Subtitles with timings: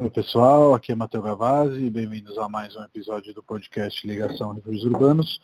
[0.00, 4.84] Oi pessoal, aqui é Matheus Gavazzi, bem-vindos a mais um episódio do podcast Ligação Refúgios
[4.84, 5.40] Urbanos.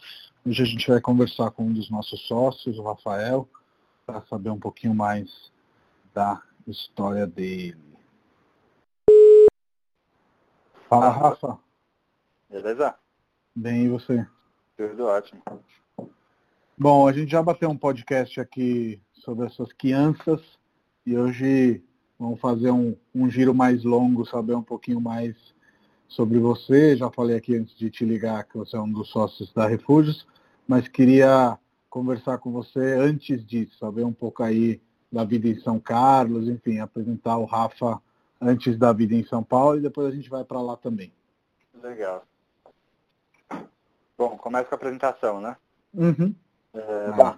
[0.47, 3.49] Hoje a gente vai conversar com um dos nossos sócios, o Rafael,
[4.07, 5.51] para saber um pouquinho mais
[6.15, 7.77] da história dele.
[10.89, 11.59] Fala Rafa.
[12.49, 12.95] Beleza?
[13.57, 14.25] Bem, e você?
[14.77, 15.43] Tudo ótimo.
[16.79, 20.41] Bom, a gente já bateu um podcast aqui sobre essas crianças
[21.05, 21.83] e hoje
[22.19, 25.35] vamos fazer um, um giro mais longo, saber um pouquinho mais
[26.09, 26.97] sobre você.
[26.97, 30.27] Já falei aqui antes de te ligar que você é um dos sócios da Refúgios,
[30.67, 31.59] mas queria
[31.91, 34.81] conversar com você antes disso, saber um pouco aí
[35.13, 38.01] da vida em São Carlos, enfim, apresentar o Rafa
[38.41, 41.13] antes da vida em São Paulo e depois a gente vai para lá também.
[41.83, 42.25] Legal.
[44.19, 45.57] Bom, começa com a apresentação, né?
[45.93, 46.35] Uhum.
[46.73, 47.37] É, bom,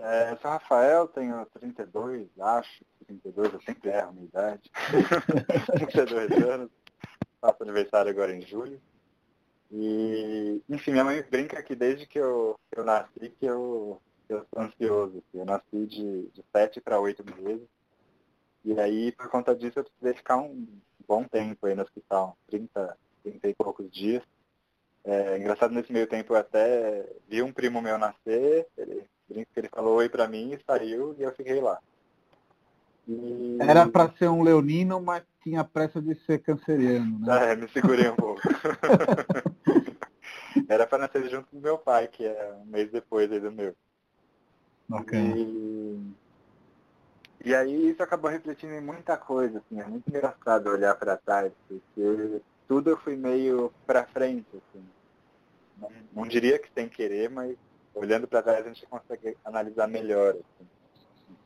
[0.00, 4.70] é, eu sou Rafael, tenho 32, acho, 32, eu sempre erro a minha idade.
[5.76, 6.70] 32 anos,
[7.40, 8.80] faço aniversário agora em julho.
[9.70, 14.62] E, enfim, minha mãe brinca que desde que eu, eu nasci que eu, eu sou
[14.62, 15.18] ansioso.
[15.18, 15.38] Assim.
[15.38, 17.68] Eu nasci de, de 7 para 8 meses.
[18.64, 20.66] E aí, por conta disso, eu precisei ficar um
[21.06, 24.22] bom tempo aí no hospital, 30, 30 e poucos dias.
[25.04, 29.96] É, engraçado, nesse meio tempo eu até vi um primo meu nascer, ele, ele falou
[29.96, 31.78] oi pra mim e saiu e eu fiquei lá.
[33.08, 33.58] E...
[33.60, 37.52] Era para ser um leonino, mas tinha pressa de ser canceriano, né?
[37.52, 38.40] É, me segurei um pouco.
[40.68, 43.74] Era para nascer junto com meu pai, que é um mês depois aí do meu.
[44.90, 45.18] Ok.
[45.18, 46.12] E...
[47.44, 51.52] e aí isso acabou refletindo em muita coisa, assim, é muito engraçado olhar para trás,
[51.68, 54.84] porque tudo eu fui meio para frente, assim.
[55.78, 57.56] Não, não, diria que sem querer, mas
[57.96, 60.34] olhando para trás a gente consegue analisar melhor.
[60.34, 60.68] Assim.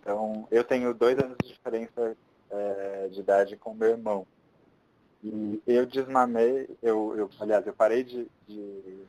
[0.00, 2.16] Então, eu tenho dois anos de diferença
[2.50, 4.26] é, de idade com meu irmão.
[5.22, 9.04] E eu desmamei, eu, eu aliás, eu parei de, de,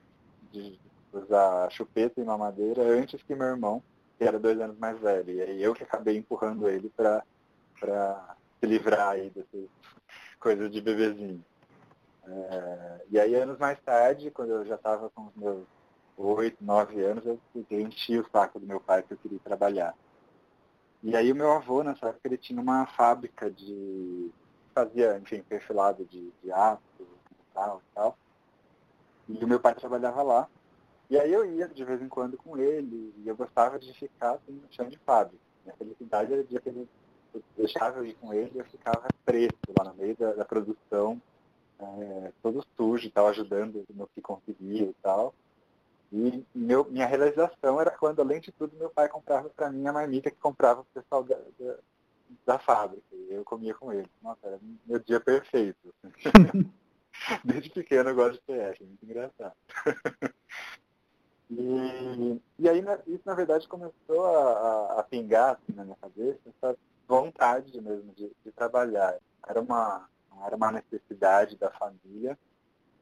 [0.52, 0.80] de,
[1.14, 3.82] usar chupeta e mamadeira antes que meu irmão,
[4.18, 5.34] que era dois anos mais velho.
[5.34, 7.24] E aí eu que acabei empurrando ele para
[8.60, 9.70] se livrar aí dessas
[10.40, 11.44] coisas de bebezinho.
[12.28, 15.66] É, e aí, anos mais tarde, quando eu já estava com os meus
[16.24, 17.40] oito, nove anos, eu,
[17.70, 19.96] eu enchi o saco do meu pai que eu queria trabalhar.
[21.04, 24.30] E aí o meu avô, nessa época, ele tinha uma fábrica de...
[24.74, 26.82] fazia, enfim, perfilado de, de aço,
[27.54, 28.18] tal e tal.
[29.28, 30.48] E o meu pai trabalhava lá.
[31.10, 34.34] E aí eu ia de vez em quando com ele, e eu gostava de ficar
[34.34, 35.42] assim, no chão de fábrica.
[35.66, 36.90] Minha felicidade era o dia que ele
[37.58, 41.22] deixava eu ir com ele e eu ficava preso lá no meio da, da produção
[41.80, 45.34] é, todo sujo e tal, ajudando no que conseguia e tal.
[46.12, 49.94] E meu, minha realização era quando, além de tudo, meu pai comprava para mim a
[49.94, 51.76] marmita que comprava o pessoal da, da,
[52.46, 53.06] da, fábrica.
[53.14, 54.10] E eu comia com ele.
[54.22, 55.94] Nossa, era meu dia perfeito.
[57.46, 59.56] Desde pequeno eu gosto de PF, muito engraçado.
[61.50, 66.40] e, e aí isso, na verdade, começou a, a, a pingar assim, na minha cabeça,
[66.46, 66.78] essa
[67.08, 69.18] vontade mesmo de, de trabalhar.
[69.48, 70.10] Era uma,
[70.46, 72.38] era uma necessidade da família,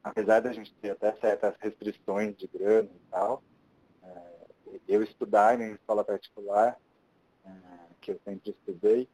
[0.02, 3.42] apesar da gente ter até certas restrições de grana e tal.
[4.02, 4.22] É,
[4.88, 6.78] eu estudar em escola particular,
[7.44, 7.50] é,
[8.00, 9.08] que eu sempre estudei,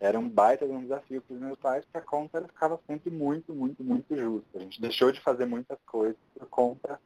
[0.00, 3.10] era um baita de um desafio para os meus pais, porque a conta ficava sempre
[3.10, 4.58] muito, muito, muito justa.
[4.58, 7.00] A gente deixou de fazer muitas coisas por conta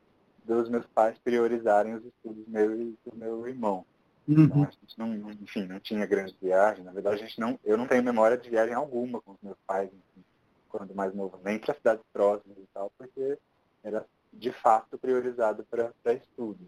[0.44, 3.86] dos meus pais priorizarem os estudos meu e do meu irmão.
[4.28, 4.44] Uhum.
[4.44, 6.84] Então, a gente não, enfim, não tinha grandes viagens.
[6.84, 9.56] Na verdade, a gente não, eu não tenho memória de viagem alguma com os meus
[9.66, 9.88] pais.
[9.88, 10.24] Enfim
[10.72, 13.38] quando mais novo, nem para cidades próximas e tal, porque
[13.84, 16.58] era de fato priorizado para estudo.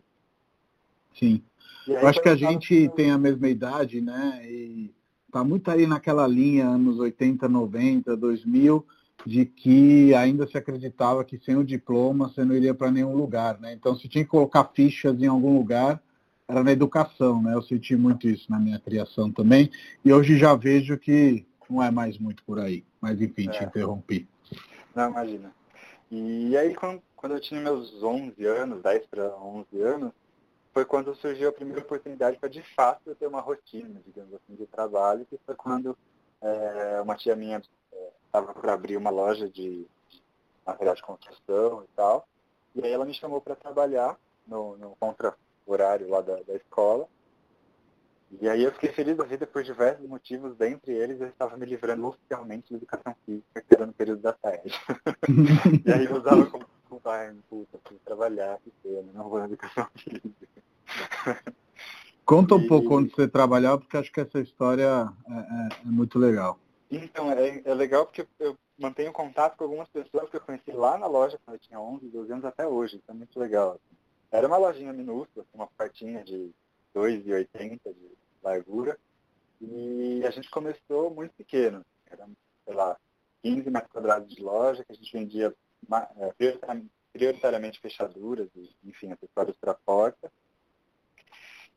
[1.19, 1.43] Sim.
[1.89, 4.43] Aí, Eu acho que a gente tem a mesma idade, né?
[4.45, 4.93] E
[5.33, 8.87] tá muito aí naquela linha, anos 80, 90, 2000,
[9.25, 13.59] de que ainda se acreditava que sem o diploma você não iria para nenhum lugar,
[13.59, 13.73] né?
[13.73, 16.03] Então, se tinha que colocar fichas em algum lugar,
[16.47, 17.55] era na educação, né?
[17.55, 19.71] Eu senti muito isso na minha criação também.
[20.05, 22.85] E hoje já vejo que não é mais muito por aí.
[23.01, 23.53] Mas enfim, é.
[23.53, 24.29] te interrompi.
[24.95, 25.53] Não, imagina.
[26.11, 30.13] E aí, quando, quando eu tinha meus 11 anos, 10 para 11 anos,
[30.73, 34.55] foi quando surgiu a primeira oportunidade para, de fato, eu ter uma rotina, digamos assim,
[34.55, 35.97] de trabalho, que foi quando
[36.41, 37.63] é, uma tia minha
[38.27, 40.23] estava é, para abrir uma loja de, de
[40.67, 42.29] material de construção e tal.
[42.75, 47.09] E aí ela me chamou para trabalhar no, no contra-horário lá da, da escola.
[48.41, 51.67] E aí eu fiquei feliz da vida por diversos motivos, dentre eles eu estava me
[51.67, 54.73] livrando oficialmente de educação física, que era no período da tarde.
[55.85, 59.87] e aí eu usava como desculpa, puta, preciso trabalhar, que pena, não vou na educação
[59.97, 60.49] física.
[62.25, 62.69] Conta um e...
[62.69, 66.59] pouco onde você trabalhava, porque acho que essa história é, é, é muito legal.
[66.91, 70.97] Então, é, é, legal porque eu mantenho contato com algumas pessoas que eu conheci lá
[70.99, 73.01] na loja quando eu tinha 11, 12 anos até hoje.
[73.03, 73.73] Então é muito legal.
[73.73, 73.97] Assim.
[74.31, 76.51] Era uma lojinha minúscula, uma portinha de
[76.95, 78.99] 2,80 de largura.
[79.61, 81.85] E a gente começou muito pequeno.
[82.07, 82.29] Era,
[82.65, 82.97] sei lá,
[83.43, 85.55] 15 metros quadrados de loja, que a gente vendia
[86.17, 86.81] é,
[87.13, 88.49] prioritariamente fechaduras,
[88.85, 90.31] enfim, acessórios para porta.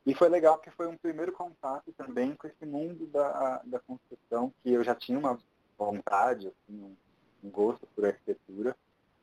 [0.06, 4.52] E foi legal porque foi um primeiro contato também com esse mundo da, da construção,
[4.62, 5.38] que eu já tinha uma
[5.76, 6.96] vontade, assim, um,
[7.44, 8.76] um gosto por arquitetura.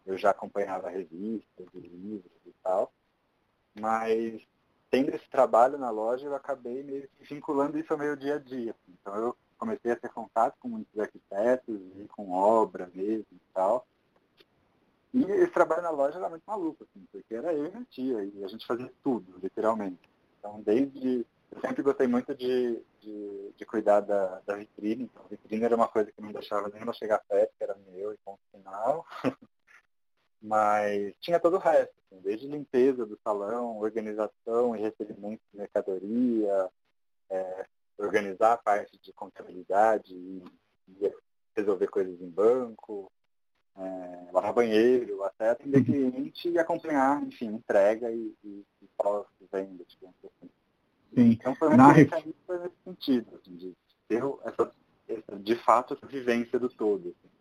[0.05, 2.93] Eu já acompanhava revistas livros e tal.
[3.79, 4.41] Mas
[4.95, 8.39] tendo esse trabalho na loja, eu acabei meio que vinculando isso ao meu dia a
[8.39, 8.71] dia.
[8.71, 8.97] Assim.
[9.01, 13.85] Então eu comecei a ter contato com muitos arquitetos e com obra mesmo e tal.
[15.13, 18.23] E esse trabalho na loja era muito maluco, assim, porque era eu e minha tia,
[18.23, 20.09] e a gente fazia tudo, literalmente.
[20.39, 21.25] Então, desde.
[21.51, 25.75] Eu sempre gostei muito de, de, de cuidar da, da, vitrine, então a vitrine era
[25.75, 29.05] uma coisa que não deixava nenhuma chegar perto, que era meu e ponto final.
[30.45, 36.69] Mas tinha todo o resto, assim, desde limpeza do salão, organização e recebimento de mercadoria,
[37.31, 37.65] é,
[37.97, 40.43] organizar a parte de contabilidade e,
[40.87, 41.13] e
[41.55, 43.11] resolver coisas em banco,
[43.75, 45.83] é, lavar banheiro, até atender uhum.
[45.83, 50.49] cliente e acompanhar, enfim, entrega e, e, e pós-venda, digamos assim.
[51.15, 51.31] Sim.
[51.31, 52.11] Então foi uma ref...
[52.11, 53.73] nesse sentido, assim, de
[54.07, 54.71] ter essa,
[55.07, 57.09] essa, de fato, essa vivência do todo.
[57.09, 57.35] Assim.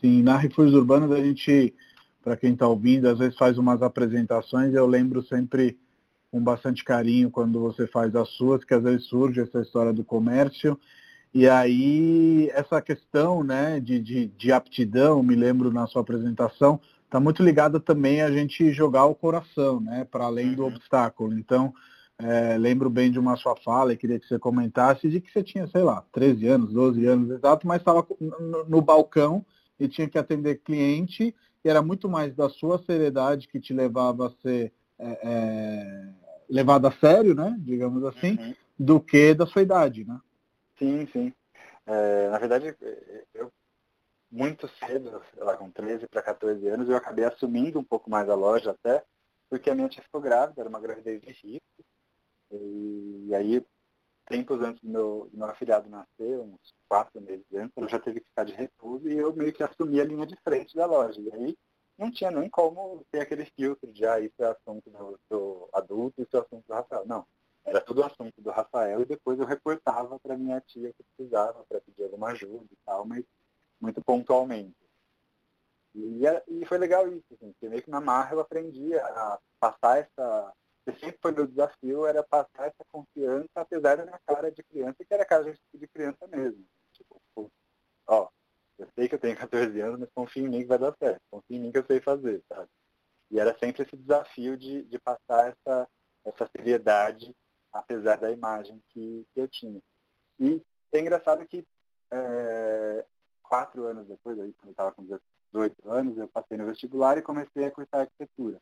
[0.00, 1.74] Sim, na Refúgios Urbanos a gente,
[2.22, 5.78] para quem está ouvindo, às vezes faz umas apresentações, eu lembro sempre
[6.30, 10.04] com bastante carinho quando você faz as suas, que às vezes surge essa história do
[10.04, 10.78] comércio,
[11.32, 17.20] e aí, essa questão né, de, de, de aptidão, me lembro na sua apresentação, está
[17.20, 20.68] muito ligada também a gente jogar o coração, né, para além do uhum.
[20.68, 21.38] obstáculo.
[21.38, 21.72] Então,
[22.18, 25.42] é, lembro bem de uma sua fala e queria que você comentasse de que você
[25.42, 29.44] tinha, sei lá, 13 anos, 12 anos exato, mas estava no, no, balcão
[29.78, 31.34] e tinha que atender cliente
[31.64, 36.08] e era muito mais da sua seriedade que te levava a ser é, é,
[36.48, 38.54] levado a sério, né, digamos assim, uhum.
[38.78, 40.20] do que da sua idade, né?
[40.78, 41.32] Sim, sim.
[41.86, 42.74] É, na verdade,
[43.34, 43.50] eu
[44.30, 48.34] muito cedo, lá com 13 para 14 anos, eu acabei assumindo um pouco mais a
[48.34, 49.02] loja até,
[49.48, 51.60] porque a minha tia ficou grávida, era uma gravidez de risco.
[52.52, 53.64] E, e aí,
[54.30, 58.20] tempos antes do meu, do meu afilhado nascer, uns quatro meses antes, ela já teve
[58.20, 61.20] que ficar de repouso e eu meio que assumi a linha de frente da loja.
[61.20, 61.58] E aí
[61.98, 66.22] não tinha nem como ter aquele filtro de, ah, isso é assunto do, do adulto,
[66.22, 67.04] isso é assunto do Rafael.
[67.06, 67.26] Não
[67.64, 71.80] era tudo assunto do Rafael e depois eu reportava para minha tia que precisava para
[71.80, 73.24] pedir alguma ajuda e tal, mas
[73.80, 74.74] muito pontualmente.
[75.94, 79.98] E, e foi legal isso, assim, porque meio que na marra eu aprendi a passar
[79.98, 80.52] essa.
[80.92, 85.14] Sempre foi meu desafio, era passar essa confiança, apesar da minha cara de criança, que
[85.14, 85.44] era cara
[85.74, 86.64] de criança mesmo.
[86.92, 87.20] Tipo,
[88.06, 88.28] ó,
[88.78, 91.20] eu sei que eu tenho 14 anos, mas confia em mim que vai dar certo,
[91.30, 92.68] confia em mim que eu sei fazer, sabe?
[93.30, 95.88] E era sempre esse desafio de, de passar essa,
[96.24, 97.34] essa seriedade
[97.72, 99.80] apesar da imagem que, que eu tinha.
[100.38, 100.62] E
[100.92, 101.66] é engraçado que
[102.10, 103.06] é,
[103.42, 107.22] quatro anos depois, aí, quando eu estava com 18 anos, eu passei no vestibular e
[107.22, 108.60] comecei a cursar arquitetura.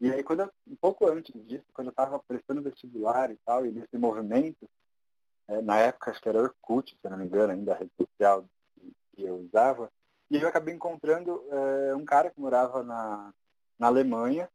[0.00, 3.66] E aí, quando eu, um pouco antes disso, quando eu estava prestando vestibular e tal,
[3.66, 4.68] e nesse movimento,
[5.48, 8.44] é, na época acho que era Orkut, se não me engano, ainda a rede social
[9.14, 9.90] que eu usava,
[10.30, 13.32] e eu acabei encontrando é, um cara que morava na,
[13.78, 14.48] na Alemanha,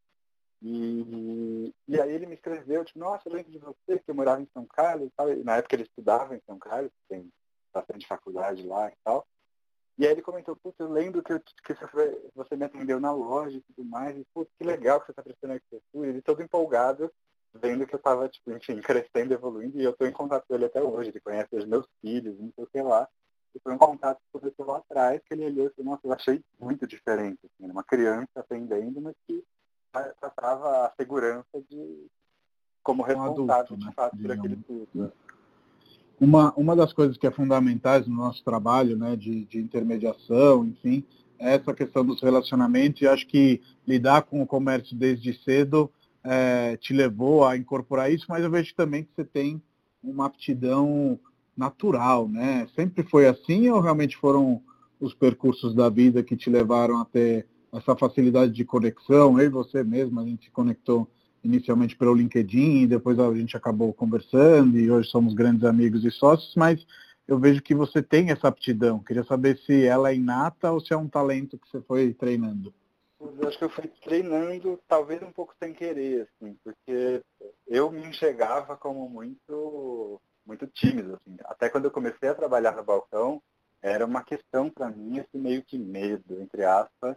[0.65, 4.41] e, e aí ele me escreveu, tipo, nossa, eu lembro de você, que eu morava
[4.41, 5.29] em São Carlos e tal.
[5.29, 7.29] E na época ele estudava em São Carlos, tem
[7.73, 9.27] bastante faculdade lá e tal.
[9.97, 11.75] E aí ele comentou, putz, eu lembro que, eu, que
[12.33, 15.21] você me atendeu na loja e tudo mais, e putz, que legal que você está
[15.21, 16.09] prestando arquitetura.
[16.09, 17.11] Ele todo empolgado,
[17.53, 20.65] vendo que eu estava, tipo, enfim, crescendo, evoluindo, e eu estou em contato com ele
[20.65, 23.07] até hoje, ele conhece os meus filhos, não sei o que lá.
[23.55, 26.13] E foi um contato que começou lá atrás, que ele olhou e falou, nossa, eu
[26.13, 29.43] achei muito diferente, assim, uma criança atendendo, mas que
[30.19, 32.07] tratava a segurança de
[32.81, 33.91] como responsável adulto, de né?
[33.95, 35.13] fato por aquele tudo.
[36.23, 41.03] Uma, uma das coisas que é fundamentais no nosso trabalho, né, de, de intermediação, enfim,
[41.37, 45.91] é essa questão dos relacionamentos e acho que lidar com o comércio desde cedo
[46.23, 49.61] é, te levou a incorporar isso, mas eu vejo também que você tem
[50.01, 51.19] uma aptidão
[51.57, 52.69] natural, né?
[52.73, 54.61] Sempre foi assim ou realmente foram
[55.01, 59.37] os percursos da vida que te levaram a ter essa facilidade de conexão.
[59.37, 61.05] Eu e você mesmo, a gente se conectou
[61.43, 66.11] inicialmente pelo LinkedIn, e depois a gente acabou conversando e hoje somos grandes amigos e
[66.11, 66.85] sócios, mas
[67.27, 68.99] eu vejo que você tem essa aptidão.
[68.99, 72.73] Queria saber se ela é inata ou se é um talento que você foi treinando.
[73.19, 77.21] Eu acho que eu fui treinando, talvez um pouco sem querer, assim, porque
[77.67, 81.37] eu me enxergava como muito, muito tímido, assim.
[81.45, 83.41] Até quando eu comecei a trabalhar no balcão,
[83.81, 87.15] era uma questão para mim, esse meio que medo, entre aspas,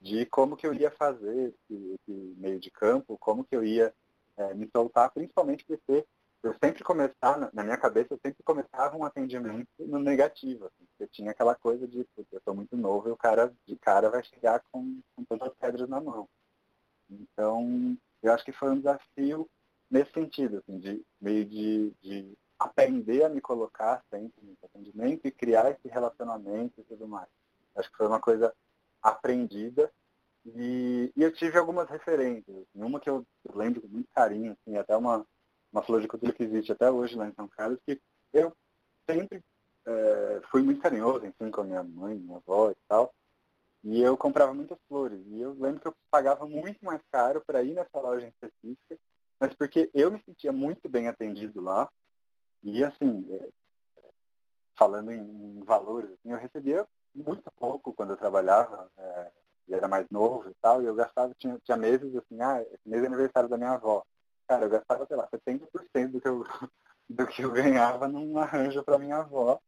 [0.00, 3.94] de como que eu ia fazer esse, esse meio de campo, como que eu ia
[4.36, 6.06] é, me soltar, principalmente porque
[6.42, 10.66] eu sempre começava, na minha cabeça, eu sempre começava um atendimento no negativo.
[10.66, 14.08] Assim, eu tinha aquela coisa de, eu estou muito novo e o cara de cara
[14.10, 16.28] vai chegar com, com todas as pedras na mão.
[17.10, 19.48] Então, eu acho que foi um desafio
[19.90, 25.32] nesse sentido, assim, de meio de, de aprender a me colocar sempre no atendimento e
[25.32, 27.28] criar esse relacionamento e tudo mais.
[27.74, 28.54] Acho que foi uma coisa
[29.08, 29.92] aprendida
[30.44, 32.56] e, e eu tive algumas referências.
[32.56, 35.26] Assim, uma que eu lembro com muito carinho, assim, até uma,
[35.72, 38.00] uma floricultura que existe até hoje lá em São Carlos, que
[38.32, 38.52] eu
[39.08, 39.42] sempre
[39.86, 43.12] é, fui muito carinhoso, enfim, com a minha mãe, minha avó e tal.
[43.84, 45.20] E eu comprava muitas flores.
[45.26, 48.98] E eu lembro que eu pagava muito mais caro para ir nessa loja específica,
[49.38, 51.88] mas porque eu me sentia muito bem atendido lá.
[52.62, 53.48] E assim, é,
[54.76, 56.86] falando em, valores, assim, eu recebia
[57.16, 59.30] muito pouco quando eu trabalhava, é,
[59.68, 62.88] e era mais novo e tal, e eu gastava, tinha, tinha meses assim, ah, esse
[62.88, 64.04] mês é aniversário da minha avó.
[64.46, 66.44] Cara, eu gastava, sei lá, 70% do que eu,
[67.08, 69.60] do que eu ganhava num arranjo para minha avó,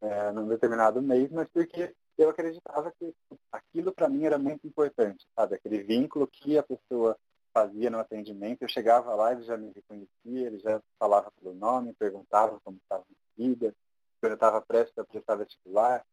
[0.00, 3.14] é, num determinado mês, mas porque eu acreditava que
[3.50, 5.54] aquilo para mim era muito importante, sabe?
[5.54, 7.16] Aquele vínculo que a pessoa
[7.52, 11.94] fazia no atendimento, eu chegava lá, ele já me reconhecia, ele já falava pelo nome,
[11.94, 13.74] perguntava como estava a vida,
[14.20, 16.04] quando eu estava prestes a prestar vestibular,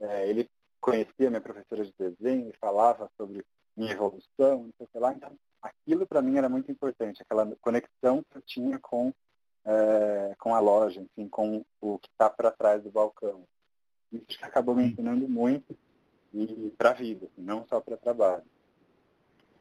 [0.00, 0.48] é, ele
[0.80, 3.44] conhecia minha professora de desenho e falava sobre
[3.76, 5.12] minha evolução, não sei o que lá.
[5.12, 9.12] Então, aquilo para mim era muito importante, aquela conexão que eu tinha com,
[9.64, 13.42] é, com a loja, enfim, com o que está para trás do balcão.
[14.12, 15.76] Isso acabou me ensinando muito
[16.32, 18.44] e para a vida, assim, não só para trabalho.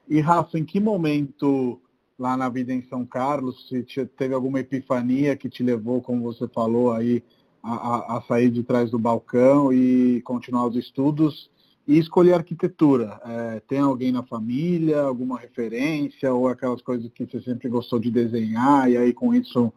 [0.07, 1.81] E Rafa, em que momento
[2.17, 6.47] lá na vida em São Carlos, se teve alguma epifania que te levou, como você
[6.47, 7.23] falou aí,
[7.65, 11.49] a, a, sair de trás do balcão e continuar os estudos
[11.87, 13.19] e escolher arquitetura.
[13.25, 18.11] É, tem alguém na família, alguma referência, ou aquelas coisas que você sempre gostou de
[18.11, 19.73] desenhar, e aí com isso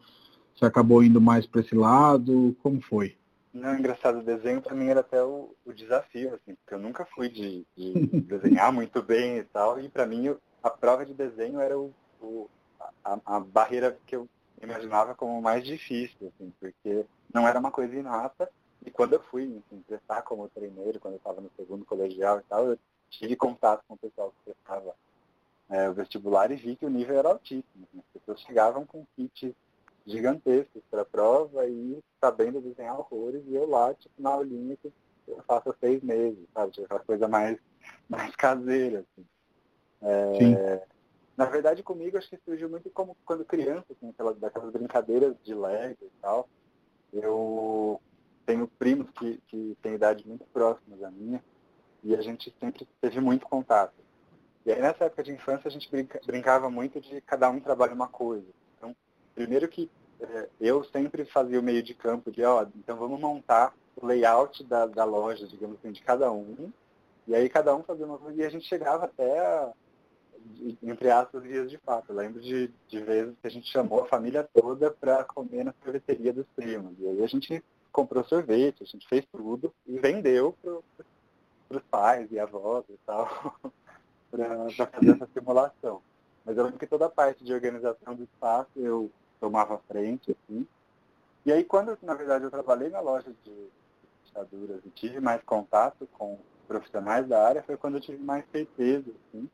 [0.55, 2.55] você acabou indo mais para esse lado?
[2.63, 3.17] Como foi?
[3.53, 7.07] Não, engraçado, o desenho para mim era até o, o, desafio, assim, porque eu nunca
[7.07, 11.59] fui de, de desenhar muito bem e tal, e para mim a prova de desenho
[11.59, 12.49] era o, o
[13.05, 14.29] a, a, barreira que eu
[14.63, 18.51] imaginava como mais difícil, assim, porque não era uma coisa inata.
[18.85, 22.43] E quando eu fui enfim, prestar como treineiro, quando eu estava no segundo colegial e
[22.43, 22.79] tal, eu
[23.11, 24.95] tive contato com o pessoal que prestava
[25.69, 27.87] é, o vestibular e vi que o nível era altíssimo.
[27.89, 29.55] Assim, as pessoas chegavam com kits
[30.07, 34.91] gigantescos para a prova e sabendo desenhar horrores, e eu lá, tipo, na aulinha que
[35.27, 36.73] eu faço há seis meses, sabe?
[36.73, 37.59] Tipo, aquela coisa mais,
[38.09, 39.27] mais caseira, assim.
[40.01, 40.87] É,
[41.37, 45.55] na verdade, comigo, acho que surgiu muito como quando criança, assim, aquelas, daquelas brincadeiras de
[45.55, 46.49] Lego e tal.
[47.13, 48.01] Eu
[48.47, 51.43] tenho primos que, que têm idade muito próxima da minha
[52.03, 53.95] e a gente sempre teve muito contato.
[54.65, 57.95] E aí, nessa época de infância, a gente brinca, brincava muito de cada um trabalha
[57.95, 58.47] uma coisa.
[58.77, 58.95] Então,
[59.35, 63.75] primeiro que é, eu sempre fazia o meio de campo de, ó, então vamos montar
[63.97, 66.71] o layout da, da loja, digamos assim, de cada um.
[67.27, 69.73] E aí cada um fazia uma coisa e a gente chegava até a,
[70.83, 72.11] entre aspas, dias de fato.
[72.11, 75.75] Eu lembro de, de vezes que a gente chamou a família toda para comer na
[75.83, 76.95] sorveteria dos primos.
[76.99, 77.63] E aí a gente
[77.93, 83.55] comprou sorvete, a gente fez tudo e vendeu para os pais e avós e tal,
[84.31, 86.03] para fazer essa simulação.
[86.45, 90.67] Mas eu lembro que toda a parte de organização do espaço eu tomava frente, assim.
[91.45, 93.69] E aí quando, na verdade, eu trabalhei na loja de
[94.25, 99.11] fechaduras e tive mais contato com profissionais da área, foi quando eu tive mais certeza,
[99.11, 99.49] assim,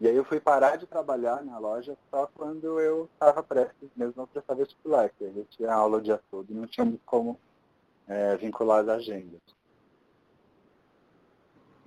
[0.00, 4.22] e aí eu fui parar de trabalhar na loja só quando eu estava prestes mesmo
[4.22, 7.38] a prestar vestibular, que a gente tinha aula o dia todo e não tínhamos como
[8.08, 9.40] é, vincular as agendas.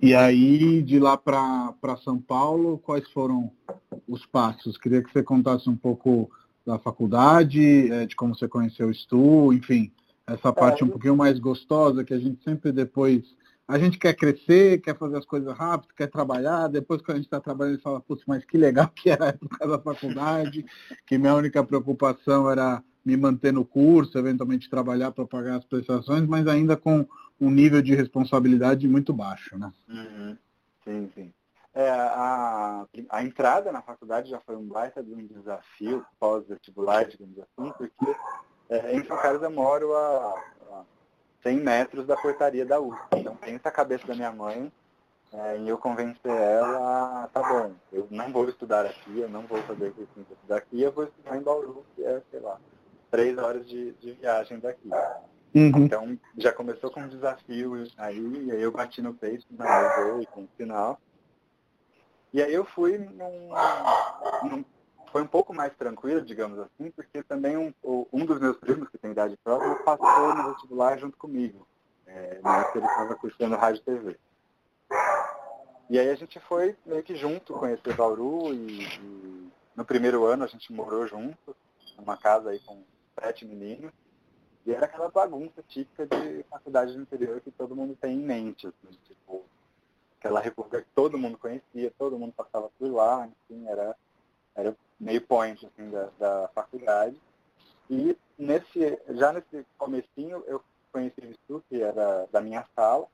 [0.00, 3.50] E aí, de lá para São Paulo, quais foram
[4.06, 4.78] os passos?
[4.78, 6.30] Queria que você contasse um pouco
[6.64, 9.90] da faculdade, é, de como você conheceu o Stu, enfim,
[10.26, 13.24] essa parte é, um pouquinho mais gostosa que a gente sempre depois
[13.66, 17.24] a gente quer crescer, quer fazer as coisas rápido, quer trabalhar, depois que a gente
[17.24, 20.64] está trabalhando, a gente fala, putz, mas que legal que era a época da faculdade,
[21.06, 26.26] que minha única preocupação era me manter no curso, eventualmente trabalhar para pagar as prestações,
[26.26, 27.06] mas ainda com
[27.40, 29.72] um nível de responsabilidade muito baixo, né?
[29.88, 30.36] Uhum.
[30.84, 31.32] Sim, sim.
[31.74, 37.36] É, a, a entrada na faculdade já foi um baita de um desafio pós-vestibular, digamos
[37.38, 38.16] assim, porque
[38.70, 40.34] é, em São eu moro a
[41.44, 43.18] 100 metros da portaria da USP.
[43.18, 44.72] Então pensa a cabeça da minha mãe
[45.34, 49.60] é, em eu convencer ela, tá bom, eu não vou estudar aqui, eu não vou
[49.62, 52.56] fazer cursinho para estudar aqui, eu vou estudar em Bauru, que é, sei lá,
[53.10, 54.88] três horas de, de viagem daqui.
[55.52, 55.84] Uhum.
[55.84, 60.26] Então já começou com um desafio aí, e aí eu bati no peito, não, eu
[60.26, 61.00] com o final.
[62.32, 63.50] E aí eu fui num,
[64.48, 64.64] num,
[65.14, 67.72] Foi um pouco mais tranquilo, digamos assim, porque também um,
[68.12, 71.68] um dos meus primos, que tem idade própria, passou no vestibular junto comigo.
[72.04, 74.18] É, na época ele estava cursando rádio e TV.
[75.88, 80.42] E aí a gente foi meio que junto conhecer Bauru e, e no primeiro ano
[80.42, 81.54] a gente morou junto,
[81.96, 82.82] numa casa aí com
[83.16, 83.92] sete meninos.
[84.66, 88.66] E era aquela bagunça típica de faculdade do interior que todo mundo tem em mente,
[88.66, 89.44] assim, tipo,
[90.18, 93.94] aquela república que todo mundo conhecia, todo mundo passava por lá, enfim, era,
[94.54, 97.16] era meio point assim, da, da faculdade.
[97.90, 103.06] E nesse, já nesse comecinho eu conheci o Stu, que era da minha sala,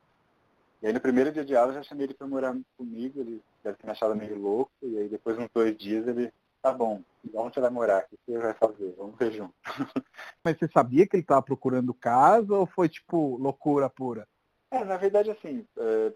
[0.83, 3.43] e aí no primeiro dia de aula eu já chamei ele para morar comigo, ele
[3.63, 6.33] deve ter me achado meio louco, e aí depois uns dois dias ele,
[6.63, 7.03] tá bom,
[7.35, 8.05] onde você vai morar?
[8.05, 8.95] O que você vai fazer?
[8.97, 9.55] Vamos ver junto.
[10.45, 14.27] Mas você sabia que ele estava procurando casa ou foi tipo loucura pura?
[14.71, 16.13] É, na verdade assim, é,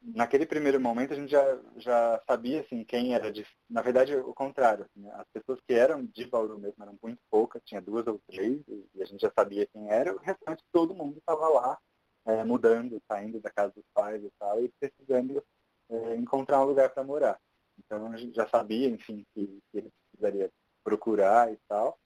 [0.00, 3.46] naquele primeiro momento a gente já, já sabia assim, quem era de.
[3.68, 4.84] Na verdade, o contrário.
[4.84, 5.12] Assim, né?
[5.14, 8.62] as pessoas que eram de Bauru mesmo eram muito poucas, tinha duas ou três,
[8.94, 11.78] e a gente já sabia quem era, o restante todo mundo estava lá
[12.26, 15.42] é, mudando, saindo da casa dos pais e tal, e precisando
[15.90, 17.40] é, encontrar um lugar para morar.
[17.78, 20.50] Então a gente já sabia, enfim, que, que ele precisaria
[20.84, 21.98] procurar e tal.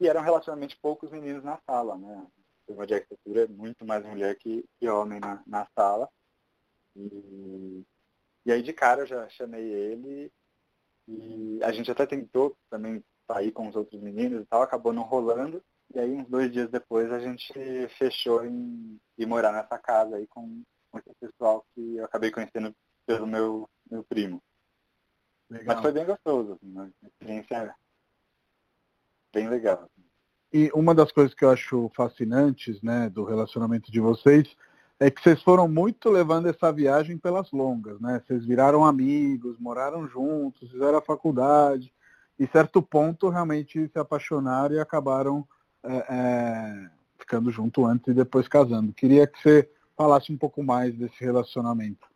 [0.00, 2.26] E eram relativamente poucos meninos na sala, né?
[2.66, 6.08] Turma de arquitetura muito mais mulher que, que homem na, na sala.
[6.98, 7.84] E,
[8.46, 10.32] e aí de cara eu já chamei ele
[11.06, 15.02] e a gente até tentou também sair com os outros meninos e tal, acabou não
[15.02, 15.62] rolando.
[15.94, 17.52] E aí, uns dois dias depois, a gente
[17.96, 22.74] fechou em ir morar nessa casa aí com, com esse pessoal que eu acabei conhecendo
[23.06, 24.42] pelo meu, meu primo.
[25.48, 25.76] Legal.
[25.76, 27.74] Mas foi bem gostoso, assim, uma experiência
[29.32, 29.82] bem legal.
[29.82, 30.08] Assim.
[30.52, 34.54] E uma das coisas que eu acho fascinantes, né, do relacionamento de vocês,
[35.00, 38.20] é que vocês foram muito levando essa viagem pelas longas, né?
[38.26, 41.92] Vocês viraram amigos, moraram juntos, fizeram a faculdade,
[42.38, 45.46] e certo ponto realmente se apaixonaram e acabaram
[45.84, 48.92] é, é, ficando junto antes e depois casando.
[48.92, 52.07] Queria que você falasse um pouco mais desse relacionamento.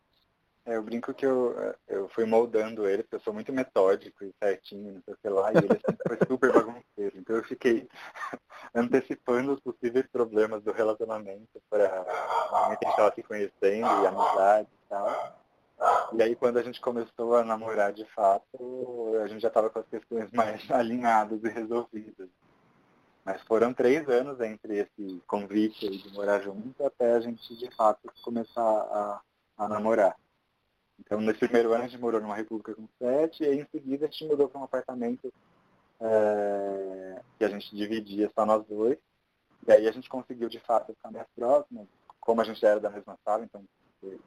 [0.64, 4.32] É, eu brinco que eu, eu fui moldando ele, porque eu sou muito metódico e
[4.40, 7.18] certinho, não sei o que lá, e ele foi super bagunceiro.
[7.18, 7.88] Então eu fiquei
[8.72, 14.88] antecipando os possíveis problemas do relacionamento para a gente estava se conhecendo e amizade e
[14.88, 15.42] tal.
[16.12, 19.80] E aí quando a gente começou a namorar de fato, a gente já estava com
[19.80, 22.28] as questões mais alinhadas e resolvidas.
[23.24, 28.12] Mas foram três anos entre esse convite de morar junto até a gente, de fato,
[28.22, 29.20] começar a,
[29.58, 30.16] a namorar.
[31.04, 34.06] Então, nesse primeiro ano, a gente morou numa república com sete, e aí, em seguida,
[34.06, 35.32] a gente mudou para um apartamento
[36.00, 38.96] é, que a gente dividia só nós dois.
[39.66, 41.88] E aí a gente conseguiu, de fato, ficar mais próximo,
[42.20, 43.64] como a gente era da mesma sala, então,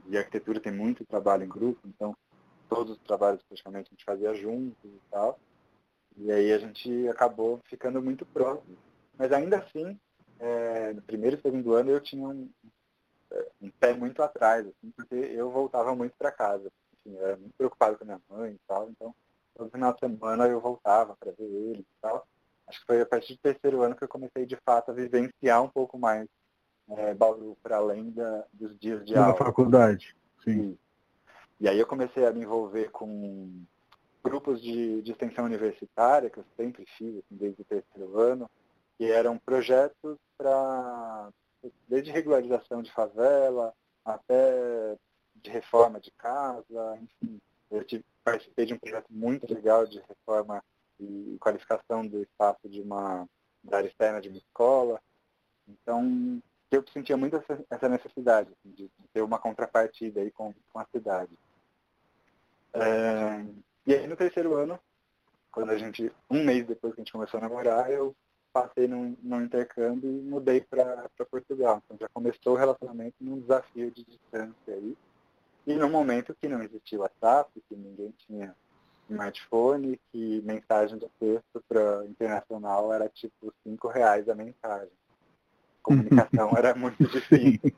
[0.08, 2.16] e arquitetura tem muito trabalho em grupo, então,
[2.70, 5.40] todos os trabalhos praticamente a gente fazia juntos e tal.
[6.18, 8.78] E aí a gente acabou ficando muito próximo.
[9.18, 10.00] Mas ainda assim,
[10.40, 12.50] é, no primeiro e segundo ano eu tinha um,
[13.66, 16.72] um pé muito atrás, assim, porque eu voltava muito para casa.
[16.94, 19.16] Assim, eu era muito preocupado com a minha mãe e tal, então
[19.56, 22.28] todo final de semana eu voltava para ver ele e tal.
[22.68, 25.62] Acho que foi a partir do terceiro ano que eu comecei de fato a vivenciar
[25.62, 26.28] um pouco mais
[26.90, 29.30] é, Bauru para além da, dos dias de aula.
[29.30, 30.78] Na faculdade, sim.
[31.60, 33.64] E, e aí eu comecei a me envolver com
[34.24, 38.50] grupos de, de extensão universitária, que eu sempre fiz assim, desde o terceiro ano,
[38.98, 41.30] que eram projetos para,
[41.88, 43.74] desde regularização de favela,
[44.04, 44.98] até
[45.36, 47.40] de reforma de casa, enfim.
[47.70, 50.64] Eu tive, participei de um projeto muito legal de reforma
[51.00, 53.28] e qualificação do espaço de uma
[53.64, 55.02] da área externa de uma escola.
[55.68, 60.80] Então, eu sentia muito essa, essa necessidade assim, de, ter uma contrapartida aí com, com
[60.80, 61.32] a cidade.
[62.74, 63.46] É,
[63.88, 64.80] e aí no terceiro ano,
[65.52, 68.16] quando a gente, um mês depois que a gente começou a namorar, eu
[68.56, 71.84] passei num, num intercâmbio e mudei para Portugal.
[71.84, 74.98] Então já começou o relacionamento num desafio de distância aí.
[75.68, 78.56] E no momento que não existia WhatsApp, que ninguém tinha
[79.10, 84.88] smartphone, que mensagem de texto para internacional era tipo cinco reais a mensagem.
[84.88, 87.76] A comunicação era muito difícil.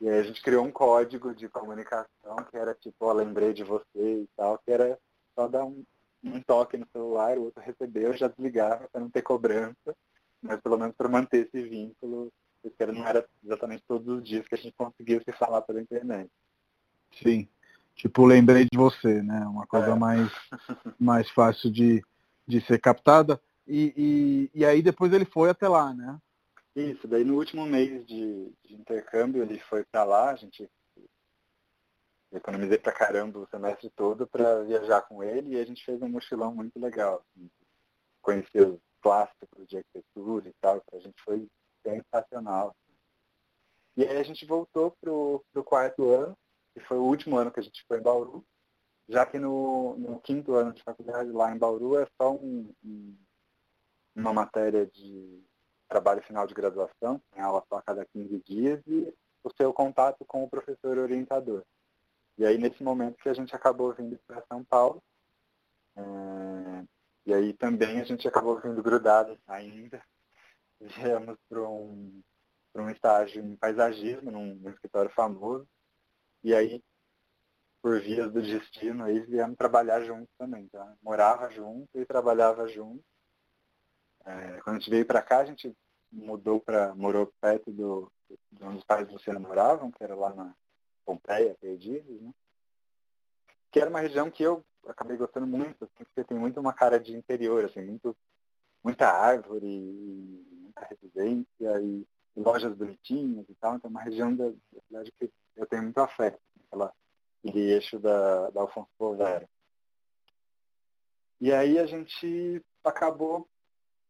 [0.00, 3.62] E aí a gente criou um código de comunicação que era tipo, ó, lembrei de
[3.62, 4.98] você e tal, que era
[5.34, 5.84] só dar um,
[6.22, 9.96] um toque no celular, o outro recebeu, já desligava para não ter cobrança,
[10.42, 14.54] mas pelo menos para manter esse vínculo, porque não era exatamente todos os dias que
[14.54, 16.30] a gente conseguia se falar pela internet.
[17.22, 17.48] Sim.
[17.94, 19.40] Tipo, lembrei de você, né?
[19.46, 19.94] Uma coisa é.
[19.94, 20.30] mais,
[20.98, 22.02] mais fácil de,
[22.46, 23.40] de ser captada.
[23.66, 23.92] E,
[24.54, 26.18] e, e aí depois ele foi até lá, né?
[26.76, 30.68] Isso, daí no último mês de, de intercâmbio ele foi para lá, a gente
[32.32, 36.08] economizei pra caramba o semestre todo para viajar com ele e a gente fez um
[36.08, 37.24] mochilão muito legal.
[37.30, 37.50] Assim,
[38.20, 41.48] conhecer os clássicos de arquitetura e tal, a gente foi
[41.82, 42.74] sensacional.
[43.96, 46.36] E aí a gente voltou pro, pro quarto ano,
[46.74, 48.44] que foi o último ano que a gente foi em Bauru,
[49.08, 53.16] já que no, no quinto ano de faculdade lá em Bauru é só um, um,
[54.14, 55.42] uma matéria de
[55.88, 59.12] trabalho final de graduação, tem aula só a cada 15 dias, e
[59.42, 61.64] o seu contato com o professor orientador.
[62.38, 65.02] E aí, nesse momento que a gente acabou vindo para São Paulo,
[65.96, 66.84] é,
[67.26, 70.00] e aí também a gente acabou vindo grudado ainda,
[70.80, 72.22] viemos para um,
[72.76, 75.68] um estágio em paisagismo, num, num escritório famoso,
[76.44, 76.80] e aí,
[77.82, 80.94] por vias do destino, aí viemos trabalhar juntos também, tá?
[81.02, 83.04] Morava junto e trabalhava junto.
[84.24, 85.76] É, quando a gente veio para cá, a gente
[86.12, 88.12] mudou para morou perto do,
[88.52, 90.54] de onde os pais do Luciano moravam, que era lá na
[91.08, 92.30] Pompeia, Perdidos, né?
[93.72, 97.00] Que era uma região que eu acabei gostando muito, assim, porque tem muito uma cara
[97.00, 98.14] de interior, assim, muito,
[98.84, 103.76] muita árvore, muita residência e, lojas bonitinhas e tal.
[103.76, 106.92] Então é uma região da, da cidade que eu tenho muito afeto, aquela,
[107.38, 109.48] aquele eixo da, da Alfonso Povera.
[111.40, 113.48] E aí a gente acabou,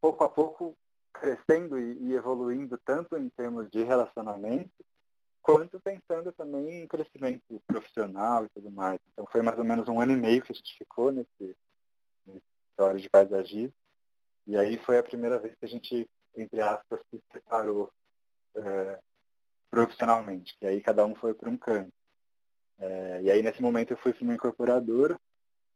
[0.00, 0.76] pouco a pouco,
[1.12, 4.70] crescendo e, e evoluindo tanto em termos de relacionamento,
[5.48, 9.00] quanto pensando também em crescimento profissional e tudo mais.
[9.10, 11.56] Então foi mais ou menos um ano e meio que a gente ficou nesse,
[12.70, 13.72] história de paisagismo.
[14.46, 16.06] E aí foi a primeira vez que a gente,
[16.36, 17.90] entre aspas, se separou
[18.56, 18.98] é,
[19.70, 20.54] profissionalmente.
[20.60, 21.92] E aí cada um foi para um canto.
[22.78, 25.18] É, e aí nesse momento eu fui para uma incorporadora.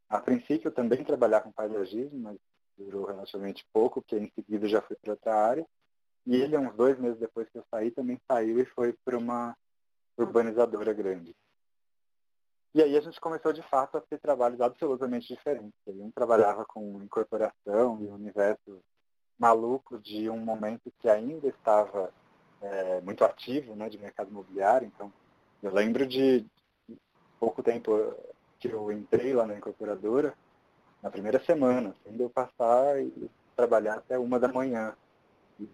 [0.07, 2.37] A princípio eu também trabalhar com paisagismo, mas
[2.77, 5.67] durou relativamente pouco, porque em seguida já fui para outra área.
[6.27, 9.57] E ele, uns dois meses depois que eu saí, também saiu e foi para uma
[10.17, 11.35] urbanizadora grande.
[12.75, 15.75] E aí a gente começou de fato a ter trabalhos absolutamente diferentes.
[15.87, 18.83] Um trabalhava com incorporação e um universo
[19.39, 22.11] maluco de um momento que ainda estava
[22.63, 24.87] é, muito ativo né, de mercado imobiliário.
[24.87, 25.13] Então,
[25.63, 26.47] eu lembro de
[27.39, 28.15] pouco tempo
[28.59, 30.33] que eu entrei lá na incorporadora,
[31.03, 34.97] na primeira semana, de eu passar e trabalhar até uma da manhã.
[35.61, 35.67] E,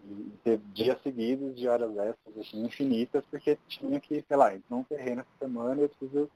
[0.44, 4.84] ter dias seguidos de horas extras, assim, infinitas, porque tinha que, sei lá, entrar um
[4.84, 6.30] terreno essa semana e eu preciso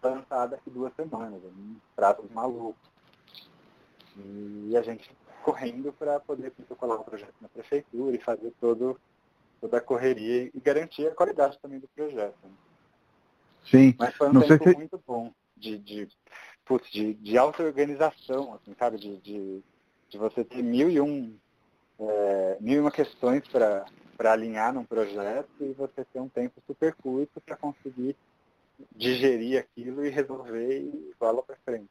[0.00, 2.90] plantar daqui duas semanas, um pratos malucos.
[4.16, 5.10] E a gente
[5.42, 8.98] correndo para poder protocolar o projeto na prefeitura e fazer todo,
[9.60, 12.36] toda a correria e garantir a qualidade também do projeto.
[13.64, 13.94] Sim.
[13.98, 14.76] Mas foi um Não tempo se...
[14.76, 16.08] muito bom de, de,
[16.64, 18.98] putz, de, de auto-organização, assim, sabe?
[18.98, 19.62] De, de,
[20.08, 21.36] de você ter mil e um,
[21.98, 23.84] é, mil e uma questões para
[24.32, 28.16] alinhar num projeto e você ter um tempo super curto para conseguir
[28.94, 31.88] digerir aquilo e resolver e bola para frente.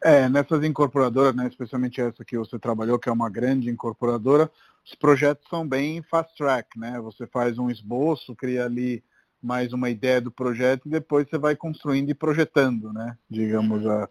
[0.00, 4.50] É, nessas incorporadoras, né, especialmente essa que você trabalhou, que é uma grande incorporadora,
[4.84, 6.98] os projetos são bem fast track, né?
[7.00, 9.02] Você faz um esboço, cria ali
[9.42, 13.18] mais uma ideia do projeto e depois você vai construindo e projetando, né?
[13.28, 13.90] Digamos uhum.
[13.90, 14.08] a,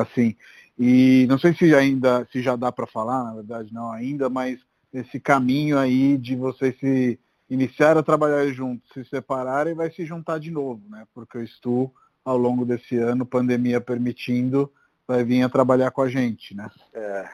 [0.00, 0.36] assim.
[0.78, 4.60] E não sei se ainda se já dá para falar, na verdade não ainda, mas
[4.92, 10.38] esse caminho aí de vocês se iniciar a trabalhar juntos, se separarem, vai se juntar
[10.38, 11.06] de novo, né?
[11.14, 11.92] Porque o Stu,
[12.24, 14.72] ao longo desse ano, pandemia permitindo,
[15.06, 16.68] vai vir a trabalhar com a gente, né?
[16.92, 17.28] É,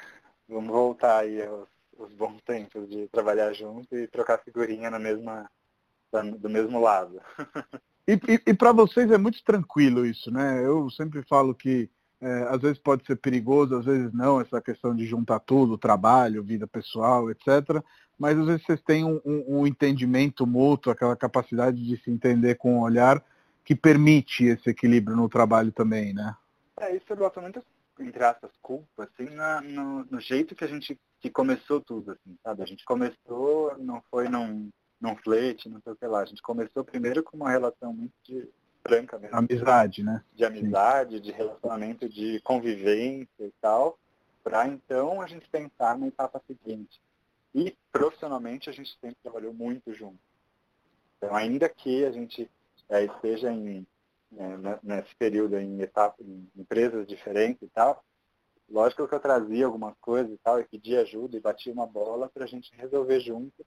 [0.48, 5.50] vamos voltar aí aos, aos bons tempos de trabalhar junto e trocar figurinha na mesma
[6.38, 7.22] do mesmo lado.
[8.06, 10.62] e, e, e para vocês é muito tranquilo isso, né?
[10.64, 11.88] Eu sempre falo que
[12.22, 16.42] é, às vezes pode ser perigoso, às vezes não, essa questão de juntar tudo, trabalho,
[16.42, 17.82] vida pessoal, etc.
[18.16, 22.54] Mas às vezes vocês têm um, um, um entendimento mútuo, aquela capacidade de se entender
[22.54, 23.20] com o olhar
[23.64, 26.36] que permite esse equilíbrio no trabalho também, né?
[26.78, 27.64] É, isso eu boto muitas,
[27.98, 32.36] entre aspas, culpas, assim, na, no, no, jeito que a gente que começou tudo, assim,
[32.44, 32.62] sabe?
[32.62, 34.68] A gente começou, não foi num,
[35.00, 36.20] num flerte, não sei o que lá.
[36.20, 38.48] A gente começou primeiro com uma relação muito de
[38.86, 39.36] franca mesmo.
[39.36, 40.22] Amizade, né?
[40.34, 41.22] De amizade, Sim.
[41.22, 43.98] de relacionamento, de convivência e tal,
[44.42, 47.00] para então a gente pensar na etapa seguinte.
[47.54, 50.18] E profissionalmente a gente sempre trabalhou muito junto.
[51.18, 52.50] Então, ainda que a gente
[52.88, 53.86] é, esteja em,
[54.36, 58.02] é, nesse período em etapas, em empresas diferentes e tal,
[58.68, 62.28] lógico que eu trazia algumas coisas e tal, e pedia ajuda e batia uma bola
[62.28, 63.64] para a gente resolver junto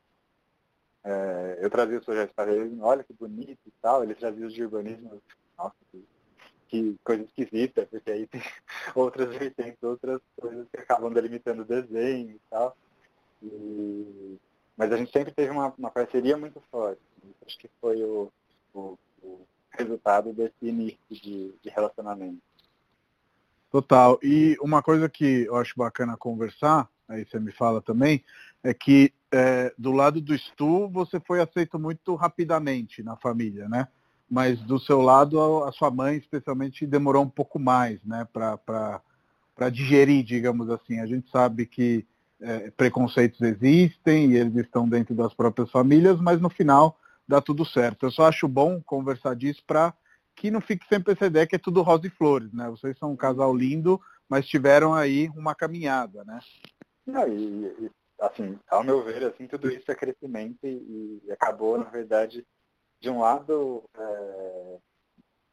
[1.05, 4.53] é, eu trazia os projetos para eles, olha que bonito e tal, eles traziam os
[4.53, 5.21] de urbanismo,
[5.55, 6.03] nossa, que,
[6.67, 8.41] que coisa esquisita, porque aí tem
[8.95, 12.75] outras vertentes, outras coisas que acabam delimitando o desenho e tal.
[13.43, 14.37] E,
[14.75, 17.01] mas a gente sempre teve uma, uma parceria muito forte.
[17.45, 18.31] Acho que foi o,
[18.73, 22.41] o, o resultado desse início de, de relacionamento.
[23.69, 24.17] Total.
[24.23, 28.23] E uma coisa que eu acho bacana conversar, aí você me fala também,
[28.63, 33.87] é que é, do lado do Stu você foi aceito muito rapidamente na família, né?
[34.29, 38.25] Mas do seu lado a, sua mãe especialmente demorou um pouco mais, né?
[38.31, 40.99] Para digerir, digamos assim.
[40.99, 42.05] A gente sabe que
[42.39, 47.65] é, preconceitos existem e eles estão dentro das próprias famílias, mas no final dá tudo
[47.65, 48.05] certo.
[48.05, 49.93] Eu só acho bom conversar disso para
[50.33, 52.69] que não fique sempre essa ideia que é tudo rosa e flores, né?
[52.69, 56.39] Vocês são um casal lindo, mas tiveram aí uma caminhada, né?
[57.05, 57.91] Não, e,
[58.27, 62.45] assim, ao meu ver, assim, tudo isso é crescimento e, e acabou, na verdade,
[62.99, 64.77] de um lado, é,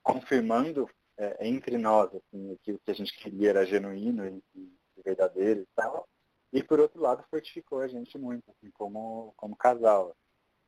[0.03, 5.03] confirmando é, entre nós assim, que o que a gente queria era genuíno e, e
[5.03, 6.09] verdadeiro e tal,
[6.53, 10.15] e por outro lado fortificou a gente muito, assim, como, como casal.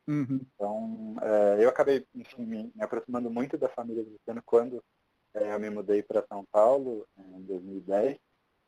[0.06, 0.40] Uhum.
[0.54, 4.82] Então, é, eu acabei, enfim, me, me, aproximando muito da família do Luciano quando
[5.34, 8.18] é, eu me mudei para São Paulo, em 2010,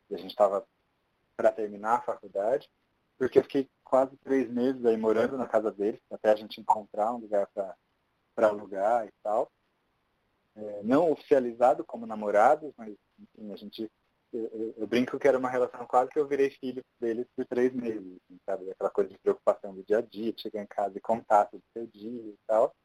[0.09, 0.65] e a gente estava
[1.35, 2.67] para terminar a faculdade,
[3.17, 7.13] porque eu fiquei quase três meses aí morando na casa deles, até a gente encontrar
[7.13, 9.51] um lugar para alugar e tal.
[10.55, 13.91] É, não oficializado como namorados, mas enfim, a gente
[14.33, 17.73] eu, eu, brinco que era uma relação quase que eu virei filho deles por três
[17.73, 18.69] meses, assim, sabe?
[18.69, 21.87] Aquela coisa de preocupação do dia a dia, chegar em casa e contato do seu
[21.87, 22.75] dia e tal.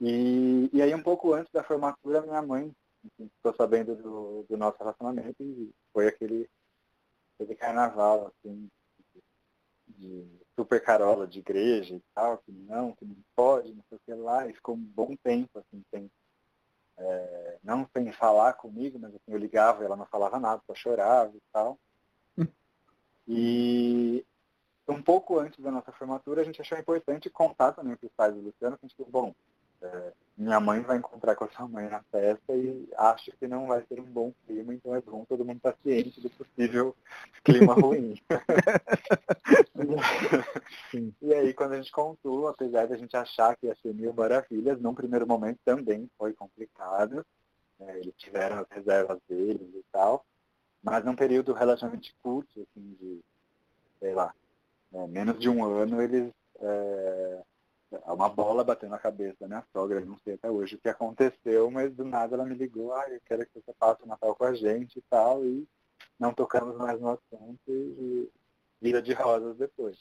[0.00, 4.56] E, e aí um pouco antes da formatura, minha mãe enfim, ficou sabendo do, do
[4.56, 6.48] nosso relacionamento e foi aquele,
[7.34, 8.68] aquele carnaval, assim,
[9.96, 14.00] de super carola de igreja e tal, que não, que não pode, não sei o
[14.04, 16.10] que lá, e ficou um bom tempo, assim, sem,
[16.96, 20.74] é, não sem falar comigo, mas assim, eu ligava e ela não falava nada, só
[20.74, 21.78] chorava e tal.
[22.36, 22.46] Hum.
[23.26, 24.26] E
[24.88, 28.34] um pouco antes da nossa formatura, a gente achou importante contar também para os pais
[28.34, 29.34] do Luciano, que a gente falou, bom,
[29.82, 33.66] é, minha mãe vai encontrar com a sua mãe na festa e acho que não
[33.66, 36.94] vai ser um bom clima, então é bom todo mundo estar tá ciente do possível
[37.44, 38.20] clima ruim.
[41.20, 44.12] e aí, quando a gente contou, apesar de a gente achar que ia ser mil
[44.12, 47.24] maravilhas, num primeiro momento também foi complicado.
[47.80, 50.24] É, eles tiveram as reservas deles e tal,
[50.82, 53.20] mas num período relativamente curto, assim, de,
[54.00, 54.34] sei lá,
[54.92, 57.42] é, menos de um ano, eles é
[58.06, 61.70] uma bola batendo na cabeça da minha sogra, não sei até hoje o que aconteceu,
[61.70, 64.44] mas do nada ela me ligou, ah, eu quero que você passe o Natal com
[64.44, 65.66] a gente e tal, e
[66.18, 68.28] não tocamos mais no assunto e
[68.80, 69.96] vira de rosas depois.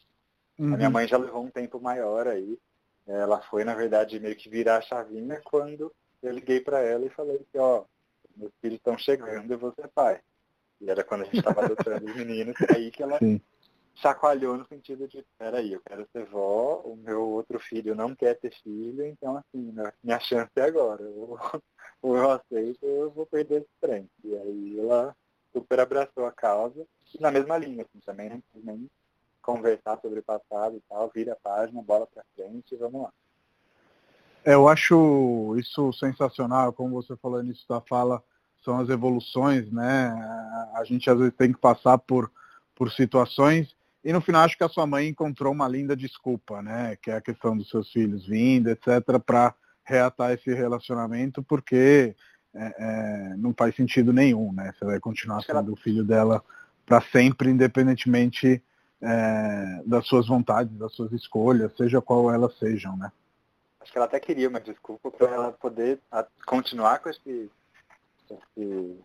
[0.60, 0.73] Uhum.
[0.73, 0.93] A minha uhum.
[0.93, 2.60] mãe já levou um tempo maior aí,
[3.06, 7.10] ela foi, na verdade, meio que virar a chavinha quando eu liguei para ela e
[7.10, 7.86] falei que, ó,
[8.36, 10.19] meus filhos estão chegando e você é pai.
[10.82, 13.39] E era quando a gente estava adotando os meninos, aí que ela Sim
[14.01, 18.36] chacoalhou no sentido de, peraí, eu quero ser vó, o meu outro filho não quer
[18.36, 21.03] ter filho, então assim, minha chance é agora.
[21.99, 24.07] Ou, eu aceito ou eu vou perder esse trem.
[24.23, 25.15] E aí ela
[25.51, 26.86] super abraçou a causa,
[27.19, 28.88] na mesma linha, assim, também quis nem
[29.41, 33.13] conversar sobre o passado e tal, vira a página, bola pra frente e vamos lá.
[34.45, 38.23] É, eu acho isso sensacional, como você falou nisso da fala,
[38.63, 40.10] são as evoluções, né?
[40.75, 42.31] A gente às vezes tem que passar por,
[42.75, 46.95] por situações e no final acho que a sua mãe encontrou uma linda desculpa, né?
[47.01, 52.15] Que é a questão dos seus filhos vindo, etc., para reatar esse relacionamento, porque
[52.53, 54.73] é, é, não faz sentido nenhum, né?
[54.77, 56.43] Você vai continuar sendo o filho dela
[56.86, 58.62] para sempre, independentemente
[59.01, 63.12] é, das suas vontades, das suas escolhas, seja qual elas sejam, né?
[63.79, 65.99] Acho que ela até queria uma desculpa para ela poder
[66.45, 67.49] continuar com esse,
[68.29, 68.99] esse,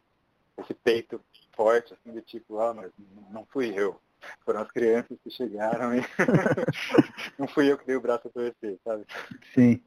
[0.59, 1.20] esse peito
[1.55, 2.90] forte, assim, de tipo, ah, mas
[3.31, 4.00] não fui eu
[4.44, 6.00] foram as crianças que chegaram e
[7.38, 9.04] não fui eu que dei o braço a torcer, sabe?
[9.54, 9.80] Sim.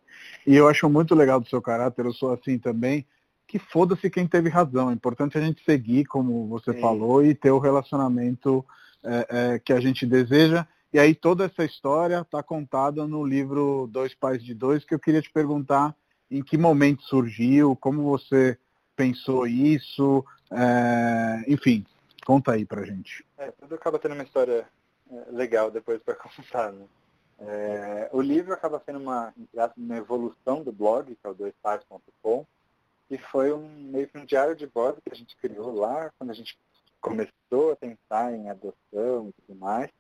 [0.46, 3.06] E eu acho muito legal do seu caráter, eu sou assim também,
[3.48, 4.90] que foda-se quem teve razão.
[4.90, 6.82] É importante a gente seguir, como você Sim.
[6.82, 8.66] falou, e ter o relacionamento
[9.04, 10.68] é, é, que a gente deseja.
[10.92, 15.00] E aí toda essa história está contada no livro Dois Pais de Dois, que eu
[15.00, 15.96] queria te perguntar
[16.32, 18.58] em que momento surgiu, como você
[18.96, 21.86] pensou isso, é, enfim,
[22.26, 23.24] Conta aí pra gente.
[23.38, 24.68] É, tudo acaba tendo uma história
[25.12, 26.86] é, legal depois para contar, né?
[27.38, 29.34] É, o livro acaba sendo uma,
[29.78, 32.46] uma evolução do blog, que é o doispais.com,
[33.12, 36.32] e foi um, meio que um diário de bordo que a gente criou lá, quando
[36.32, 36.58] a gente
[37.00, 39.92] começou a pensar em adoção e tudo mais.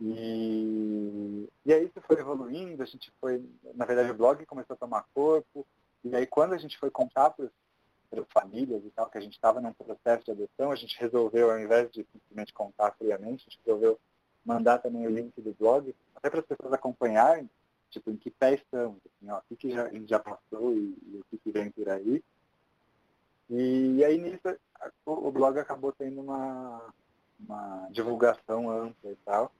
[0.00, 3.42] E, e aí isso foi evoluindo, a gente foi,
[3.74, 5.66] na verdade o blog começou a tomar corpo,
[6.04, 7.50] e aí quando a gente foi contar para os
[8.32, 11.58] famílias e tal, que a gente estava num processo de adoção, a gente resolveu, ao
[11.58, 13.98] invés de simplesmente contar friamente, a gente resolveu
[14.44, 17.50] mandar também o link do blog, até para as pessoas acompanharem,
[17.90, 20.96] tipo, em que pé estamos, assim, ó, o que, já, a gente já passou e,
[21.06, 22.22] e o que, que vem por aí.
[23.50, 24.56] E, e aí nisso
[25.04, 26.92] o, o, blog acabou tendo uma,
[27.40, 29.52] uma divulgação ampla e tal.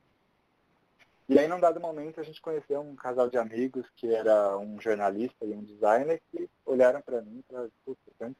[1.28, 4.80] E aí, num dado momento, a gente conheceu um casal de amigos que era um
[4.80, 8.36] jornalista e um designer que olharam para mim e falaram, puta, tanto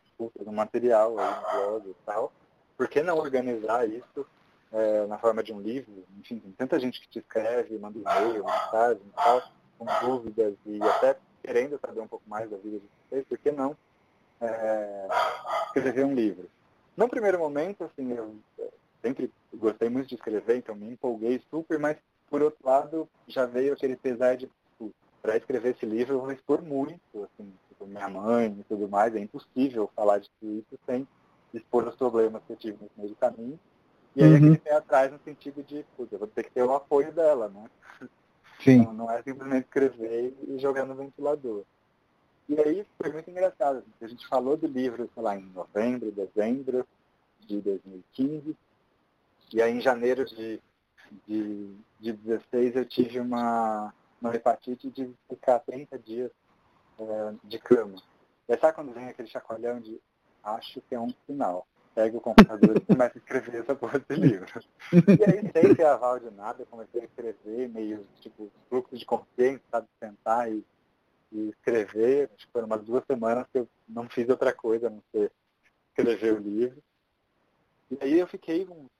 [0.53, 2.33] material aí no blog e tal,
[2.77, 4.25] por que não organizar isso
[4.72, 6.05] é, na forma de um livro?
[6.18, 9.42] Enfim, tem tanta gente que te escreve, manda e-mail, mensagem e tal,
[9.79, 13.51] com dúvidas e até querendo saber um pouco mais da vida de vocês, por que
[13.51, 13.77] não
[14.40, 15.09] é,
[15.66, 16.49] escrever um livro?
[16.96, 18.37] No primeiro momento, assim, eu
[19.03, 21.96] sempre gostei muito de escrever, então me empolguei super, mas
[22.28, 24.48] por outro lado, já veio aquele pesar de
[25.26, 29.12] para escrever esse livro eu vou expor muito, assim, tipo, minha mãe e tudo mais,
[29.16, 31.06] é impossível falar de tudo isso sem
[31.52, 33.58] expor os problemas que eu tive no meio do caminho.
[34.14, 34.36] E aí uhum.
[34.36, 37.48] aquele pé atrás no sentido de, putz, eu vou ter que ter o apoio dela,
[37.48, 37.68] né?
[38.62, 38.84] Sim.
[38.84, 41.64] Não, não é simplesmente escrever e jogar no ventilador.
[42.48, 43.78] E aí foi muito engraçado.
[43.78, 46.86] Assim, a gente falou do livro, sei lá, em novembro, dezembro
[47.40, 48.56] de 2015.
[49.52, 50.60] E aí em janeiro de
[51.27, 56.31] de, de 16 eu tive uma, uma hepatite de ficar 30 dias
[56.99, 57.97] é, de cama.
[58.49, 60.01] E sabe quando vem aquele chacoalhão de
[60.42, 61.66] acho que é um sinal?
[61.95, 64.47] Pega o computador e começa a escrever essa porra desse livro.
[64.92, 69.05] E aí, sem ter aval de nada, eu comecei a escrever, meio tipo, fluxo de
[69.05, 69.88] consciência, sabe?
[69.99, 70.62] Sentar e,
[71.33, 72.31] e escrever.
[72.35, 75.33] Acho que foram umas duas semanas que eu não fiz outra coisa a não ser
[75.88, 76.83] escrever o livro.
[77.90, 78.90] E aí eu fiquei uns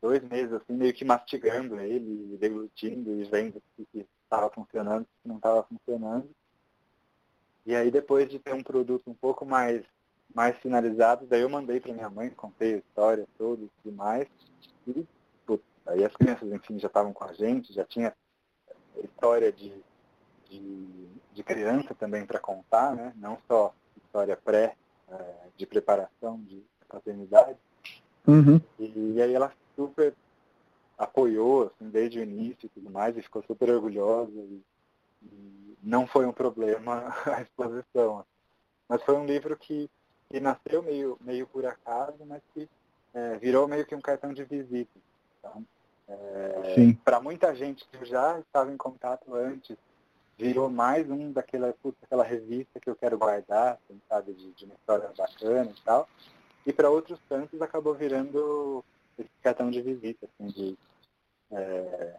[0.00, 5.22] dois meses, assim, meio que mastigando ele, deglutindo e vendo o que estava funcionando, o
[5.22, 6.28] que não estava funcionando.
[7.66, 9.84] E aí depois de ter um produto um pouco mais,
[10.34, 14.26] mais finalizado, daí eu mandei para minha mãe, contei a história toda e tudo mais.
[14.86, 15.06] E
[15.46, 18.14] putz, aí as crianças, enfim, já estavam com a gente, já tinha
[19.02, 19.72] história de,
[20.48, 23.12] de, de criança também para contar, né?
[23.16, 24.74] Não só história pré,
[25.10, 27.58] é, de preparação de paternidade.
[28.26, 28.60] Uhum.
[28.78, 30.12] E, e aí ela super
[30.98, 34.32] apoiou assim, desde o início e tudo mais, e ficou super orgulhosa.
[34.32, 34.60] E,
[35.22, 38.24] e não foi um problema a exposição.
[38.88, 39.88] Mas foi um livro que,
[40.28, 42.68] que nasceu meio, meio por acaso, mas que
[43.14, 44.98] é, virou meio que um cartão de visita.
[45.38, 45.64] Então,
[46.08, 49.76] é, Para muita gente que já estava em contato antes,
[50.36, 54.64] virou mais um daquela, putz, aquela revista que eu quero guardar, assim, sabe, de, de
[54.64, 56.08] uma história bacana e tal.
[56.66, 58.84] E para outros tantos acabou virando
[59.18, 60.78] esse cartão de visita, assim, de
[61.50, 62.16] é,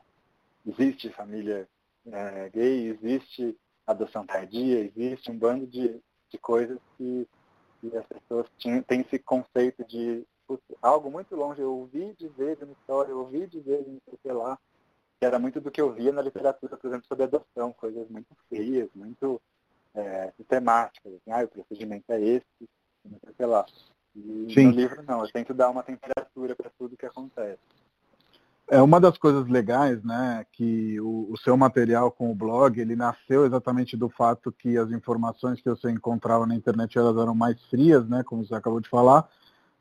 [0.66, 1.68] existe família
[2.06, 7.28] é, gay, existe adoção tardia, existe um bando de, de coisas que,
[7.82, 10.26] que as pessoas tinham, têm esse conceito de
[10.82, 11.62] algo muito longe.
[11.62, 14.60] Eu ouvi dizer de uma história, eu ouvi dizer de não sei o que lá,
[15.20, 18.36] que era muito do que eu via na literatura, por exemplo, sobre adoção, coisas muito
[18.48, 19.42] feias, muito
[19.94, 21.14] é, sistemáticas.
[21.14, 22.70] Assim, ah, o procedimento é esse,
[23.04, 23.66] não sei lá.
[24.16, 24.68] E Sim.
[24.68, 27.60] no livro não, eu tento dar uma temperatura para tudo que acontece.
[28.72, 32.96] É uma das coisas legais, né, que o, o, seu material com o blog, ele
[32.96, 37.60] nasceu exatamente do fato que as informações que você encontrava na internet elas eram mais
[37.66, 39.28] frias, né, como você acabou de falar.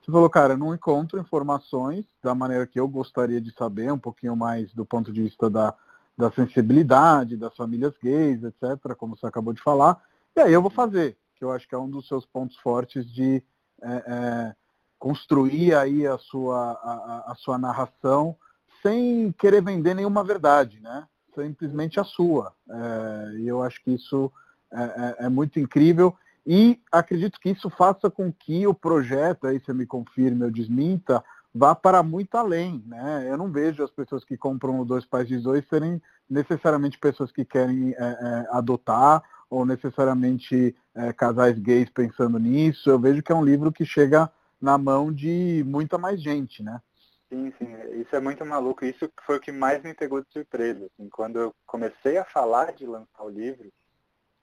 [0.01, 3.99] Você falou, cara, eu não encontro informações da maneira que eu gostaria de saber, um
[3.99, 5.75] pouquinho mais do ponto de vista da,
[6.17, 10.03] da sensibilidade, das famílias gays, etc., como você acabou de falar.
[10.35, 13.05] E aí eu vou fazer, que eu acho que é um dos seus pontos fortes
[13.05, 13.43] de
[13.83, 14.55] é, é,
[14.99, 18.37] construir aí a sua, a, a, sua narração
[18.83, 21.07] sem querer vender nenhuma verdade, né?
[21.35, 22.53] Simplesmente a sua.
[22.69, 24.31] É, e eu acho que isso
[24.73, 26.15] é, é, é, muito incrível
[26.47, 31.23] e acredito que isso faça com que o projeto, aí você me confirme ou desminta,
[31.55, 33.27] vá para muito além, né?
[33.29, 37.31] Eu não vejo as pessoas que compram o Dois Pais de Dois serem necessariamente pessoas
[37.31, 42.91] que querem é, adotar ou necessariamente é, casais gays pensando nisso.
[42.91, 44.31] Eu vejo que é um livro que chega
[44.61, 46.81] na mão de muita mais gente, né?
[47.29, 48.85] Sim, sim, isso é muito maluco.
[48.85, 50.87] Isso foi o que mais me pegou de surpresa.
[50.87, 53.71] Assim, quando eu comecei a falar de lançar o livro,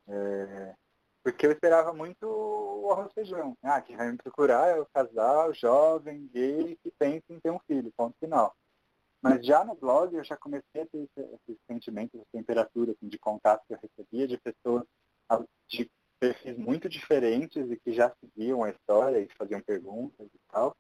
[0.08, 0.74] é...
[1.24, 3.58] porque eu esperava muito o arroz feijão.
[3.64, 7.60] Ah, quem vai me procurar é o casal jovem, gay, que pensa em ter um
[7.68, 8.56] filho, ponto final.
[9.26, 13.08] Mas já no blog eu já comecei a ter esse, esse sentimento, essa temperatura assim,
[13.08, 14.84] de contato que eu recebia de pessoas
[15.68, 20.78] de perfis muito diferentes e que já seguiam a história e faziam perguntas e tal.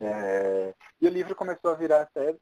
[0.00, 2.36] É, e o livro começou a virar até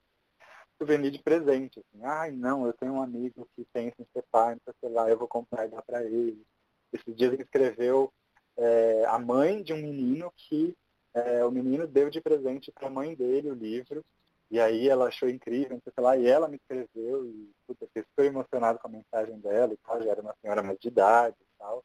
[0.78, 1.80] souvenir de presente.
[1.80, 2.02] Assim.
[2.02, 5.18] Ai, não, eu tenho um amigo que pensa em ser pai, não sei lá, eu
[5.18, 6.42] vou comprar e dar para ele.
[6.90, 8.11] Esses dias ele escreveu
[8.57, 10.74] é, a mãe de um menino que
[11.12, 14.02] é, o menino deu de presente para a mãe dele o livro
[14.51, 18.03] E aí ela achou incrível, não sei lá, e ela me escreveu e puta, fiquei
[18.05, 21.36] super emocionado com a mensagem dela e tal, já era uma senhora mais de idade
[21.40, 21.84] e tal.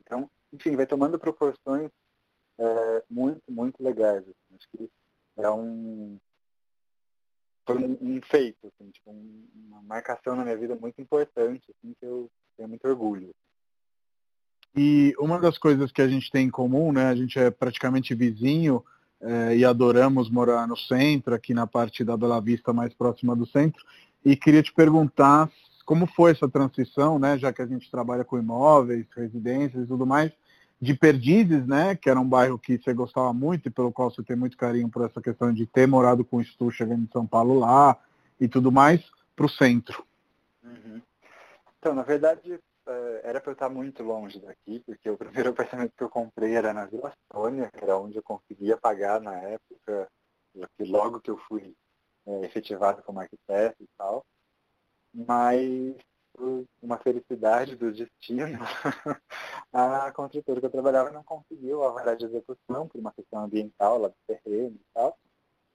[0.00, 1.90] Então, enfim, vai tomando proporções
[2.58, 4.22] é, muito, muito legais.
[4.22, 4.56] Assim.
[4.56, 4.90] Acho que
[5.38, 6.18] é um,
[7.66, 11.94] foi um, um feito, assim, tipo, um, uma marcação na minha vida muito importante, assim,
[11.98, 13.34] que eu tenho muito orgulho.
[14.74, 18.14] E uma das coisas que a gente tem em comum, né, a gente é praticamente
[18.14, 18.84] vizinho
[19.22, 23.46] é, e adoramos morar no centro, aqui na parte da Bela Vista mais próxima do
[23.46, 23.84] centro,
[24.24, 25.48] e queria te perguntar
[25.84, 30.06] como foi essa transição, né, já que a gente trabalha com imóveis, residências e tudo
[30.06, 30.32] mais,
[30.80, 34.22] de Perdizes, né, que era um bairro que você gostava muito e pelo qual você
[34.22, 37.26] tem muito carinho por essa questão de ter morado com o Stu chegando em São
[37.26, 37.96] Paulo lá
[38.40, 39.00] e tudo mais,
[39.36, 40.04] para o centro.
[40.64, 41.00] Uhum.
[41.78, 42.58] Então, na verdade,
[43.22, 46.72] era para eu estar muito longe daqui, porque o primeiro apartamento que eu comprei era
[46.72, 50.08] na Vila Sônia, que era onde eu conseguia pagar na época,
[50.80, 51.74] logo que eu fui
[52.26, 54.24] é, efetivado como arquiteto e tal.
[55.14, 55.96] Mas
[56.80, 58.58] uma felicidade do destino,
[59.72, 63.98] a construtora que eu trabalhava não conseguiu a vara de execução por uma questão ambiental
[63.98, 65.18] lá do terreno e tal.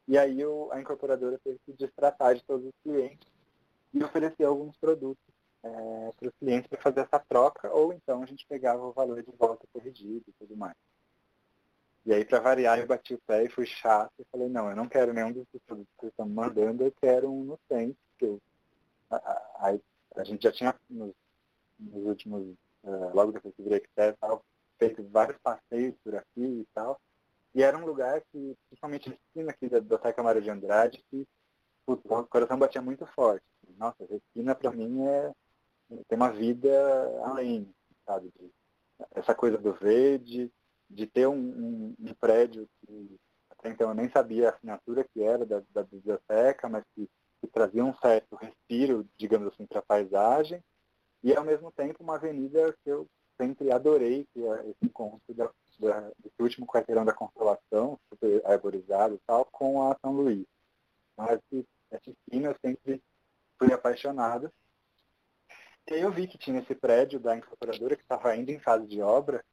[0.08, 3.28] E aí o, a incorporadora teve que destratar de todos os clientes
[3.94, 5.24] e oferecer alguns produtos
[5.64, 9.22] é, para os clientes para fazer essa troca, ou então a gente pegava o valor
[9.22, 10.76] de volta corrigido e tudo mais.
[12.06, 14.76] E aí, para variar, eu bati o pé e fui chato e falei, não, eu
[14.76, 17.98] não quero nenhum desses produtos que vocês estão me mandando, eu quero um no centro,
[18.18, 18.42] que eu,
[19.12, 19.78] a, a,
[20.16, 21.14] a gente já tinha, nos,
[21.78, 22.44] nos últimos,
[22.84, 23.84] uh, logo depois que virei
[24.22, 24.42] tal,
[24.80, 27.00] feito vários passeios por aqui e tal.
[27.54, 31.28] E era um lugar que, principalmente na esquina aqui da Biblioteca Mário de Andrade, que
[31.86, 33.46] o coração batia muito forte.
[33.78, 35.34] Nossa, a esquina para mim é
[36.08, 36.70] tem uma vida
[37.24, 37.74] além,
[38.06, 38.32] sabe?
[38.38, 38.52] De,
[39.12, 40.52] essa coisa do verde,
[40.90, 43.20] de ter um, um, um, prédio que
[43.50, 47.10] até então eu nem sabia a assinatura que era da, da biblioteca, mas que
[47.40, 50.64] que trazia um certo respiro, digamos assim, para a paisagem,
[51.24, 53.08] e ao mesmo tempo uma avenida que eu
[53.40, 59.16] sempre adorei, que é esse encontro da, da, desse último quarteirão da Consolação, super arborizado
[59.16, 60.46] e tal, com a São Luís.
[61.16, 61.40] Mas
[61.92, 63.02] essa esquina eu sempre
[63.60, 64.52] fui apaixonado.
[65.90, 68.86] E aí eu vi que tinha esse prédio da incorporadora que estava ainda em fase
[68.88, 69.44] de obra.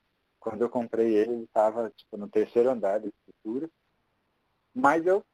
[0.40, 3.70] Quando eu comprei ele, ele estava tipo, no terceiro andar da estrutura.
[4.74, 5.24] Mas eu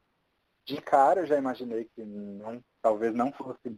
[0.64, 3.76] de cara já imaginei que não, talvez não fosse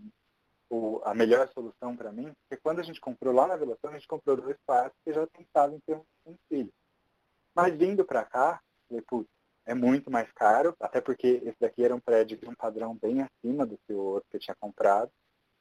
[0.69, 3.95] o, a melhor solução para mim, porque quando a gente comprou lá na Velação, a
[3.95, 6.73] gente comprou dois quartos e já pensava em ter um, um filho.
[7.55, 9.31] Mas vindo para cá, falei, putz,
[9.65, 13.23] é muito mais caro, até porque esse daqui era um prédio de um padrão bem
[13.23, 15.11] acima do que o outro que eu tinha comprado,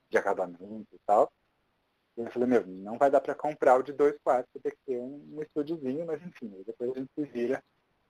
[0.10, 1.32] de acabamento e tal.
[2.26, 4.86] Eu falei, meu, não vai dar para comprar o de dois quartos, vai ter que
[4.86, 7.64] ter um, estúdiozinho, mas enfim, depois a gente se vira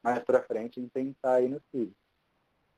[0.04, 1.94] mais para frente em pensar aí no filho.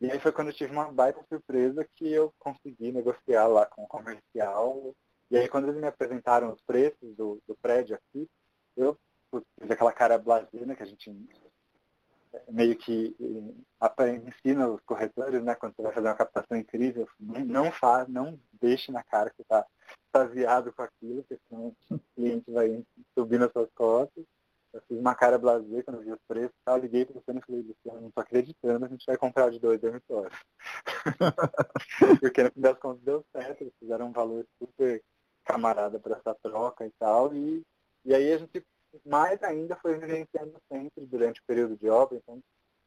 [0.01, 3.83] E aí foi quando eu tive uma baita surpresa que eu consegui negociar lá com
[3.83, 4.93] o comercial.
[5.31, 8.29] E aí quando eles me apresentaram os preços do, do prédio aqui,
[8.75, 8.97] eu
[9.59, 11.09] fiz aquela cara blasina que a gente
[12.49, 13.15] meio que
[14.27, 18.91] ensina os corretores, né, quando você vai fazer uma captação incrível, não faz, não deixe
[18.91, 19.65] na cara que está
[20.13, 22.85] extasiado com aquilo, porque senão o cliente vai
[23.17, 24.23] subir nas suas costas.
[24.71, 26.75] Eu fiz uma cara blazer quando vi os preços, tá?
[26.77, 29.79] liguei para você e falei, Luciano, não tô acreditando, a gente vai comprar de dois
[29.79, 30.35] dormitórios.
[32.19, 35.03] Porque no fim das contas deu certo, eles fizeram um valor super
[35.45, 37.35] camarada para essa troca e tal.
[37.35, 37.61] E,
[38.03, 38.65] e aí a gente
[39.05, 42.41] mais ainda foi vivenciando sempre durante o período de obra, então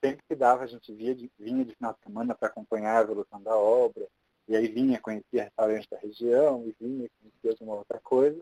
[0.04, 3.02] sempre que dava a gente via de, vinha de final de semana para acompanhar a
[3.02, 4.06] evolução da obra,
[4.48, 8.40] e aí vinha conhecer restaurantes da região, e vinha conhecer alguma outra coisa.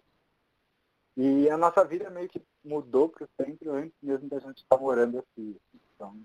[1.17, 4.77] E a nossa vida meio que mudou para o centro antes mesmo da gente estar
[4.77, 5.57] morando aqui.
[5.95, 6.17] Então,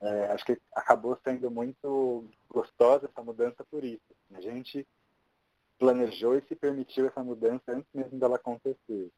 [0.00, 4.00] é, acho que acabou sendo muito gostosa essa mudança por isso.
[4.32, 4.86] A gente
[5.78, 9.10] planejou e se permitiu essa mudança antes mesmo dela acontecer.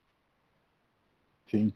[1.51, 1.73] Sim.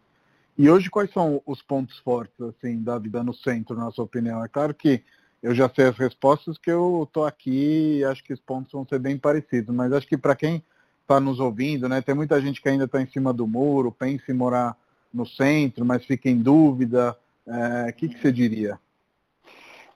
[0.57, 4.45] E hoje quais são os pontos fortes assim da vida no centro, na sua opinião?
[4.45, 5.05] É claro que
[5.43, 8.87] eu já sei as respostas que eu estou aqui e acho que os pontos vão
[8.87, 10.63] ser bem parecidos, mas acho que para quem
[11.03, 12.03] está nos ouvindo, né?
[12.03, 14.77] Tem muita gente que ainda está em cima do muro, pensa em morar
[15.13, 17.17] no centro, mas fica em dúvida.
[17.47, 18.79] O é, que, que você diria?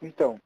[0.01, 0.41] Então,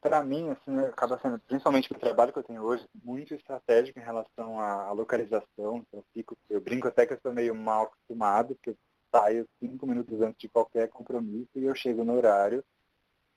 [0.00, 4.02] para mim, assim, acaba sendo, principalmente o trabalho que eu tenho hoje, muito estratégico em
[4.02, 5.84] relação à, localização.
[5.92, 8.76] Eu, fico, eu brinco até que eu sou meio mal acostumado, porque eu
[9.10, 12.64] saio cinco minutos antes de qualquer compromisso e eu chego no horário,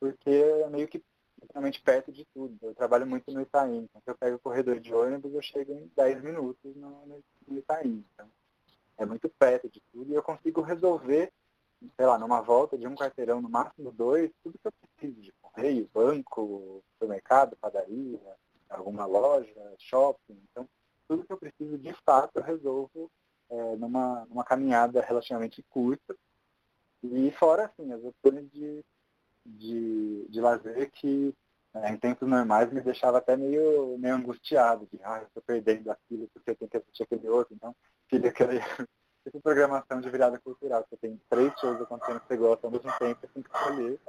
[0.03, 1.01] porque é meio que
[1.41, 2.57] literalmente perto de tudo.
[2.61, 5.71] Eu trabalho muito no Itaim, então se eu pego o corredor de ônibus, eu chego
[5.71, 8.03] em 10 minutos no, no Itaim.
[8.13, 8.29] Então,
[8.97, 11.31] é muito perto de tudo e eu consigo resolver,
[11.95, 15.31] sei lá, numa volta de um quarteirão, no máximo dois, tudo que eu preciso de
[15.41, 18.19] correio, banco, supermercado, padaria,
[18.69, 20.37] alguma loja, shopping.
[20.51, 20.67] Então,
[21.07, 23.09] tudo que eu preciso de fato eu resolvo
[23.49, 26.13] é, numa, numa caminhada relativamente curta.
[27.01, 28.83] E fora, assim, as opções de,
[29.45, 31.33] de, de lazer que
[31.75, 36.29] é, em tempos normais me deixava até meio, meio angustiado, de ah, estou perdendo aquilo
[36.33, 37.55] porque eu tenho que assistir aquele outro.
[37.55, 37.75] Então,
[38.07, 40.85] queria que essa programação de virada cultural.
[40.87, 43.99] Você tem três shows acontecendo que você gosta ao mesmo tempo, você tem que escolher.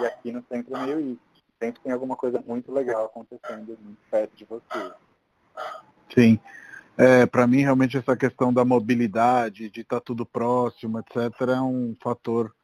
[0.00, 1.20] E aqui no centro é meio isso.
[1.62, 4.92] Sempre tem alguma coisa muito legal acontecendo muito perto de você.
[6.12, 6.40] Sim.
[6.96, 11.60] É, para mim, realmente, essa questão da mobilidade, de estar tá tudo próximo, etc., é
[11.60, 12.54] um fator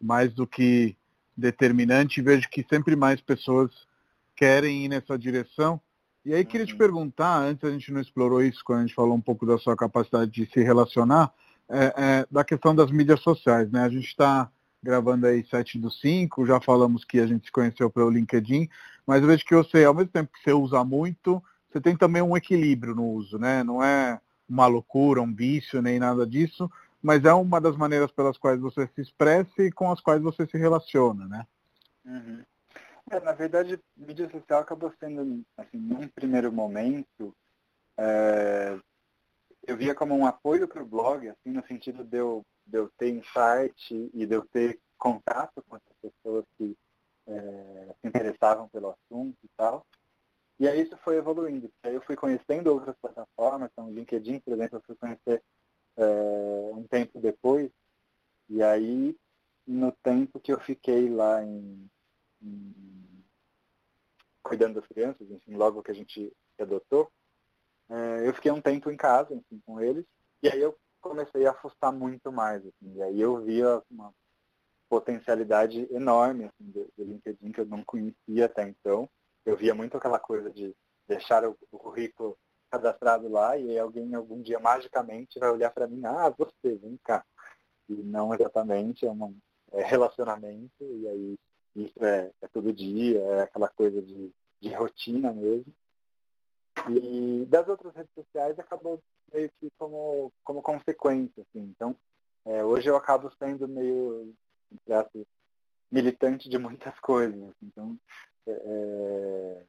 [0.00, 0.96] mais do que
[1.36, 2.22] determinante.
[2.22, 3.70] Vejo que sempre mais pessoas
[4.36, 5.80] querem ir nessa direção.
[6.24, 6.78] E aí, queria te uhum.
[6.78, 9.76] perguntar, antes a gente não explorou isso, quando a gente falou um pouco da sua
[9.76, 11.30] capacidade de se relacionar,
[11.68, 13.70] é, é, da questão das mídias sociais.
[13.70, 13.82] Né?
[13.82, 14.50] A gente está
[14.82, 18.68] gravando aí 7 do 5, já falamos que a gente se conheceu pelo LinkedIn,
[19.06, 22.22] mas eu vejo que você, ao mesmo tempo que você usa muito, você tem também
[22.22, 23.64] um equilíbrio no uso, né?
[23.64, 26.70] Não é uma loucura, um vício, nem nada disso,
[27.04, 30.46] mas é uma das maneiras pelas quais você se expressa e com as quais você
[30.46, 31.46] se relaciona, né?
[32.02, 32.42] Uhum.
[33.10, 37.36] É, na verdade, mídia social acabou sendo, assim, num primeiro momento,
[37.98, 38.78] é,
[39.66, 42.90] eu via como um apoio para o blog, assim, no sentido de eu, de eu
[42.96, 46.74] ter insight e de eu ter contato com as pessoas que
[47.26, 49.84] é, se interessavam pelo assunto e tal.
[50.58, 51.70] E aí isso foi evoluindo.
[51.82, 55.42] Aí eu fui conhecendo outras plataformas, então o LinkedIn, por exemplo, eu fui conhecer
[55.96, 57.70] é, um tempo depois.
[58.48, 59.16] E aí,
[59.66, 61.90] no tempo que eu fiquei lá em,
[62.42, 63.24] em
[64.42, 67.10] cuidando das crianças, enfim, logo que a gente adotou,
[67.88, 70.04] é, eu fiquei um tempo em casa, enfim, com eles.
[70.42, 74.12] E aí eu comecei a fuçar muito mais, assim, e aí eu via uma
[74.88, 79.08] potencialidade enorme assim, do, do LinkedIn que eu não conhecia até então
[79.44, 80.74] eu via muito aquela coisa de
[81.06, 82.38] deixar o, o currículo
[82.74, 87.24] cadastrado lá e alguém algum dia magicamente vai olhar para mim, ah, você, vem cá.
[87.88, 89.36] E não exatamente, é um
[89.72, 91.38] é relacionamento, e aí
[91.76, 95.72] isso é, é todo dia, é aquela coisa de, de rotina mesmo.
[96.88, 99.00] E das outras redes sociais acabou
[99.32, 101.72] meio que como, como consequência, assim.
[101.74, 101.96] Então,
[102.44, 104.34] é, hoje eu acabo sendo meio,
[105.90, 107.40] militante de muitas coisas.
[107.42, 107.66] Assim.
[107.66, 107.98] Então,
[108.46, 109.62] é,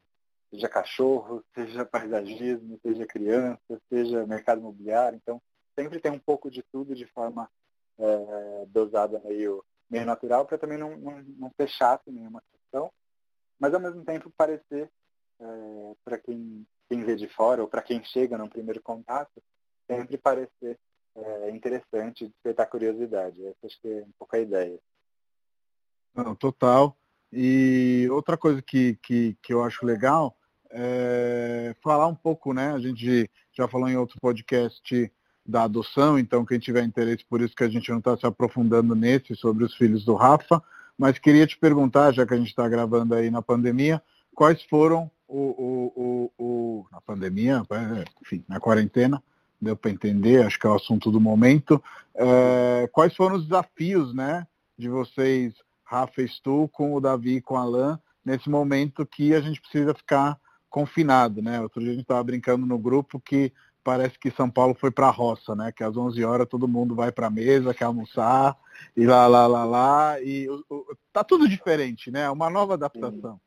[0.55, 5.17] seja cachorro, seja paisagismo, seja criança, seja mercado imobiliário.
[5.21, 5.41] Então,
[5.77, 7.49] sempre tem um pouco de tudo de forma
[7.99, 12.91] é, dosada meio, meio natural, para também não, não, não ser chato nenhuma questão,
[13.59, 14.89] mas ao mesmo tempo parecer,
[15.39, 19.43] é, para quem, quem vê de fora, ou para quem chega no primeiro contato,
[19.87, 20.79] sempre parecer
[21.15, 23.45] é, interessante, despertar curiosidade.
[23.45, 24.79] Essa acho que é um pouco a ideia.
[26.13, 26.97] Não, total.
[27.31, 30.37] E outra coisa que, que, que eu acho legal
[30.77, 32.73] é falar um pouco, né?
[32.73, 35.11] A gente já falou em outro podcast
[35.45, 38.95] da adoção, então quem tiver interesse, por isso que a gente não está se aprofundando
[38.95, 40.61] nesse, sobre os filhos do Rafa,
[40.97, 44.01] mas queria te perguntar, já que a gente está gravando aí na pandemia,
[44.33, 49.23] quais foram o, o, o, o, na pandemia, é, enfim, na quarentena,
[49.61, 51.81] deu para entender, acho que é o assunto do momento,
[52.15, 54.45] é, quais foram os desafios, né,
[54.77, 55.53] de vocês
[55.85, 59.93] Rafa estou com o Davi e com o Alan nesse momento que a gente precisa
[59.93, 60.37] ficar
[60.75, 61.61] confinado, né?
[61.61, 65.07] Outro dia a gente estava brincando no grupo que parece que São Paulo foi para
[65.07, 65.71] a roça, né?
[65.71, 68.57] Que às 11 horas todo mundo vai para a mesa, quer almoçar,
[68.93, 72.29] e lá, lá, lá, lá, e o, o, tá tudo diferente, né?
[72.29, 73.39] Uma nova adaptação.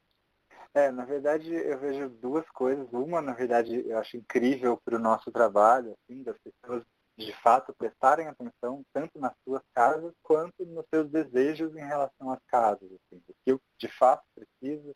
[0.72, 2.89] É, na verdade eu vejo duas coisas.
[2.93, 6.83] Uma, na verdade, eu acho incrível para o nosso trabalho, assim, das pessoas
[7.18, 12.41] de fato prestarem atenção tanto nas suas casas quanto nos seus desejos em relação às
[12.47, 14.95] casas, assim, o que eu de fato preciso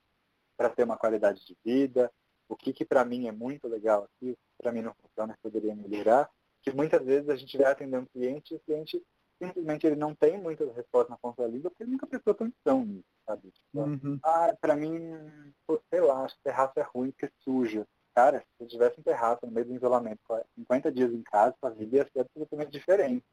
[0.57, 2.11] para ter uma qualidade de vida,
[2.53, 6.31] o que, que para mim é muito legal aqui, para mim não funciona, poderia melhorar,
[6.63, 9.03] que muitas vezes a gente vai atender um cliente e o cliente
[9.43, 12.85] simplesmente ele não tem muitas respostas na ponta da língua porque ele nunca prestou atenção
[12.85, 13.51] nisso, sabe?
[13.51, 14.19] Tipo, uhum.
[14.23, 15.19] Ah, para mim,
[15.67, 19.03] pô, sei lá, acho que terraço é ruim porque suja cara, se você tivesse um
[19.03, 20.21] terraço no meio do isolamento,
[20.55, 23.25] 50 dias em casa, sua vida ia ser absolutamente diferente.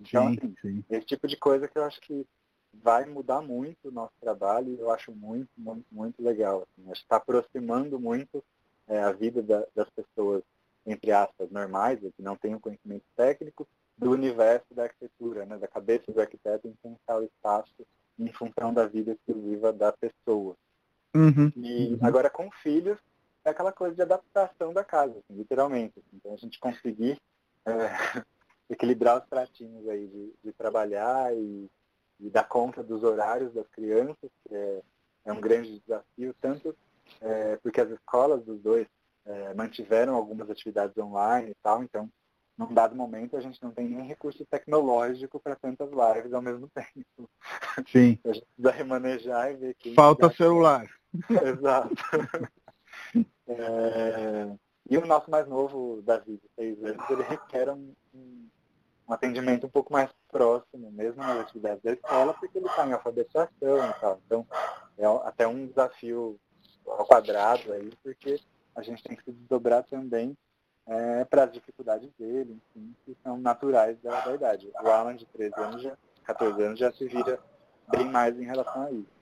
[0.00, 0.84] Então, sim, assim, sim.
[0.90, 2.26] esse tipo de coisa que eu acho que
[2.72, 6.62] vai mudar muito o nosso trabalho e eu acho muito, muito, muito legal.
[6.62, 6.90] Assim.
[6.90, 8.42] Acho que está aproximando muito
[8.86, 10.42] é, a vida da, das pessoas,
[10.86, 13.66] entre aspas, normais, que não têm o conhecimento técnico,
[13.96, 17.84] do universo da arquitetura, né, da cabeça do arquiteto em pensar o espaço
[18.18, 20.56] em função da vida exclusiva da pessoa.
[21.14, 22.98] Uhum, e agora com filhos,
[23.44, 25.98] é aquela coisa de adaptação da casa, assim, literalmente.
[25.98, 26.16] Assim.
[26.16, 27.20] Então a gente conseguir
[27.66, 27.72] é,
[28.70, 31.68] equilibrar os pratinhos aí de, de trabalhar e,
[32.20, 34.82] e, dar conta dos horários das crianças, que é,
[35.26, 36.76] é um grande desafio, tanto
[37.20, 38.86] é, porque as escolas dos dois
[39.24, 42.10] é, mantiveram algumas atividades online e tal, então
[42.56, 46.68] num dado momento a gente não tem nem recurso tecnológico para tantas lives ao mesmo
[46.74, 47.30] tempo.
[47.86, 48.18] Sim.
[48.24, 49.94] A gente precisa remanejar e ver que.
[49.94, 50.86] Falta celular.
[51.30, 51.94] Exato.
[53.46, 54.56] é...
[54.90, 58.47] E o nosso mais novo, Davi, de seis anos, ele requer um, um,
[59.08, 62.92] um, atendimento um pouco mais próximo, mesmo nas atividades da escola, porque ele está em
[62.92, 64.20] alfabetização e tal.
[64.26, 64.46] Então,
[64.98, 66.38] é até um desafio
[66.86, 68.40] ao quadrado aí, porque
[68.74, 70.36] a gente tem que se desdobrar também
[70.86, 74.70] é, para as dificuldades dele, enfim, que são naturais da, da idade.
[74.82, 77.38] O Alan de 13 anos, já, 14 anos, já se vira
[77.90, 79.18] bem mais em relação a isso.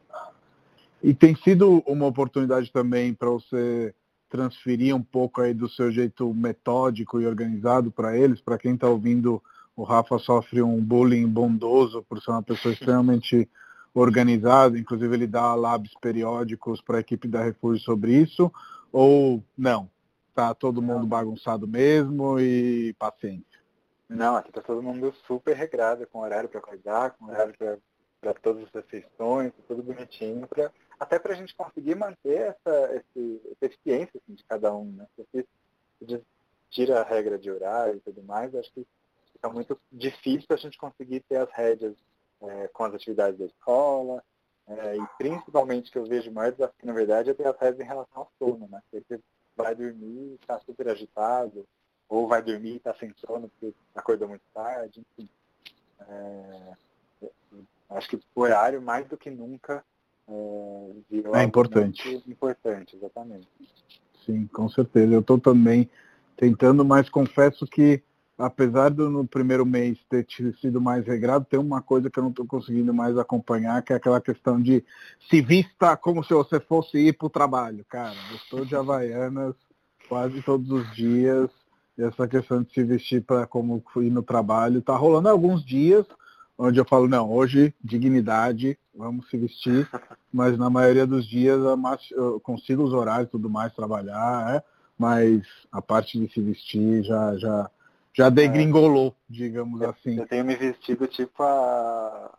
[1.03, 3.95] E tem sido uma oportunidade também para você
[4.29, 8.41] transferir um pouco aí do seu jeito metódico e organizado para eles.
[8.41, 9.43] Para quem está ouvindo,
[9.77, 13.49] o Rafa sofre um bullying bondoso por ser uma pessoa extremamente
[13.95, 14.79] organizada.
[14.79, 18.51] Inclusive ele dá labs periódicos para a equipe da Refúgio sobre isso.
[18.91, 19.91] Ou não?
[20.35, 23.57] Tá todo mundo bagunçado mesmo e paciência.
[24.09, 27.55] Não, aqui tá todo mundo super regrado, com horário para acordar, com horário
[28.21, 33.43] para todas as refeições, tudo bonitinho, pra, até para a gente conseguir manter essa, esse,
[33.51, 34.93] essa eficiência assim, de cada um.
[34.93, 35.07] Né?
[35.35, 36.23] Se
[36.71, 38.87] tira a regra de horário e tudo mais, acho que
[39.47, 41.95] fica muito difícil a gente conseguir ter as rédeas
[42.43, 44.23] é, com as atividades da escola,
[44.67, 47.89] é, e principalmente que eu vejo mais desafio, na verdade, é ter as rédeas em
[47.89, 48.83] relação ao sono, né?
[48.91, 49.21] Porque
[49.57, 51.65] vai dormir e está super agitado,
[52.09, 55.29] ou vai dormir e está sem sono porque acordou muito tarde, enfim.
[56.09, 56.73] É,
[57.91, 59.85] acho que o horário, mais do que nunca,
[60.29, 62.23] é, é importante.
[62.27, 63.49] Importante, exatamente.
[64.25, 65.13] Sim, com certeza.
[65.13, 65.89] Eu estou também
[66.37, 68.03] tentando, mas confesso que,
[68.39, 70.27] apesar do no primeiro mês ter
[70.61, 73.97] sido mais regrado, tem uma coisa que eu não estou conseguindo mais acompanhar, que é
[73.97, 74.85] aquela questão de
[75.31, 77.85] se vista como se você fosse ir para o trabalho.
[77.89, 79.55] Cara, eu estou de Havaianas
[80.09, 81.51] quase todos os dias.
[81.99, 86.05] E essa questão de se vestir para como ir no trabalho está rolando alguns dias,
[86.59, 89.89] onde eu falo, não, hoje dignidade, vamos se vestir,
[90.33, 91.59] mas na maioria dos dias
[92.11, 94.63] eu consigo os horários e tudo mais, trabalhar, é,
[94.99, 97.71] mas a parte de se vestir já, já,
[98.17, 99.13] já degringolou, é.
[99.29, 100.19] digamos assim.
[100.19, 102.35] Eu tenho me vestido tipo a,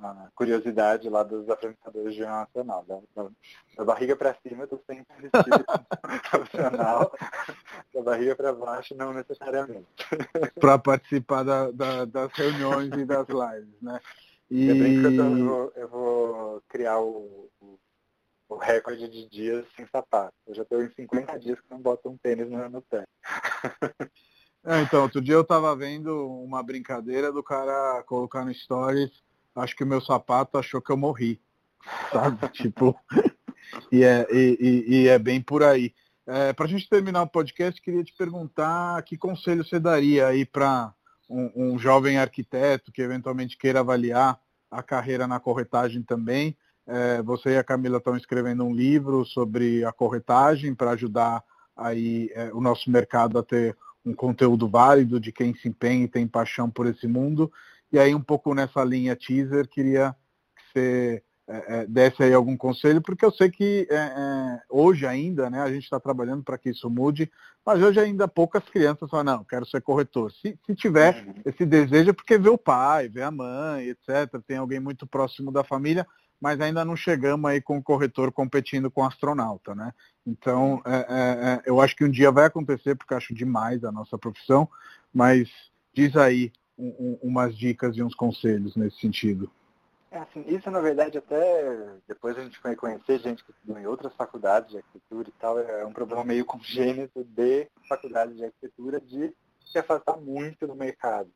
[0.00, 2.84] a curiosidade lá dos apresentadores de Jornal Nacional.
[2.86, 3.30] Da, da,
[3.76, 5.64] da barriga para cima eu estou sempre vestido
[6.30, 7.12] profissional,
[7.92, 9.88] da barriga para baixo não necessariamente.
[10.60, 14.00] para participar da, da, das reuniões e das lives, né?
[14.48, 14.68] E...
[14.68, 17.78] Eu, eu, vou, eu vou criar o, o,
[18.48, 20.34] o, recorde de dias sem sapato.
[20.46, 23.04] Eu já estou em 50 dias que não boto um tênis no, no pé.
[24.66, 29.24] É, então, outro dia eu estava vendo uma brincadeira do cara colocar no stories
[29.56, 31.40] acho que o meu sapato achou que eu morri.
[32.12, 32.48] Sabe?
[32.48, 32.98] tipo,
[33.90, 35.94] e, é, e, e, é bem por aí.
[36.26, 40.44] É, para a gente terminar o podcast, queria te perguntar que conselho você daria aí
[40.44, 40.92] para
[41.30, 44.38] um, um, jovem arquiteto que eventualmente queira avaliar
[44.68, 46.56] a carreira na corretagem também.
[46.84, 51.42] É, você e a Camila estão escrevendo um livro sobre a corretagem para ajudar
[51.76, 56.08] aí é, o nosso mercado a ter um conteúdo válido de quem se empenha e
[56.08, 57.52] tem paixão por esse mundo.
[57.92, 60.14] E aí, um pouco nessa linha teaser, queria
[60.54, 65.06] que você é, é, desse aí algum conselho, porque eu sei que é, é hoje
[65.06, 67.30] ainda, né, a gente está trabalhando para que isso mude,
[67.64, 70.32] mas hoje ainda poucas crianças falam, não, quero ser corretor.
[70.32, 71.34] Se, se tiver uhum.
[71.44, 75.52] esse desejo é porque vê o pai, vê a mãe, etc., tem alguém muito próximo
[75.52, 76.04] da família,
[76.40, 79.92] mas ainda não chegamos aí com o corretor competindo com o astronauta, né?
[80.26, 83.92] Então, é, é, é, eu acho que um dia vai acontecer, porque acho demais a
[83.92, 84.68] nossa profissão,
[85.12, 85.48] mas
[85.92, 89.50] diz aí um, um, umas dicas e uns conselhos nesse sentido.
[90.10, 94.14] É assim, isso na verdade até depois a gente conhecer gente que estudou em outras
[94.14, 99.34] faculdades de arquitetura e tal, é um problema meio congênito de faculdades de arquitetura de
[99.66, 101.30] se afastar muito do mercado.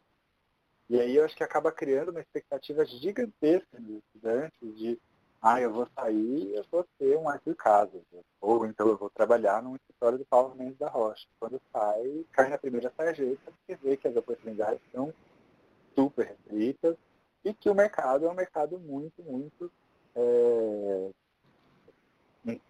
[0.91, 4.99] E aí eu acho que acaba criando uma expectativa gigantesca dos estudantes de
[5.41, 7.93] ah, eu vou sair eu vou ter um arquivo casa.
[8.41, 11.28] Ou então eu vou trabalhar num escritório do Paulo Mendes da Rocha.
[11.38, 15.14] Quando sai, cai na primeira sarjeta, porque vê que as oportunidades são
[15.95, 16.97] super restritas
[17.45, 19.70] e que o mercado é um mercado muito, muito
[20.16, 21.11] é,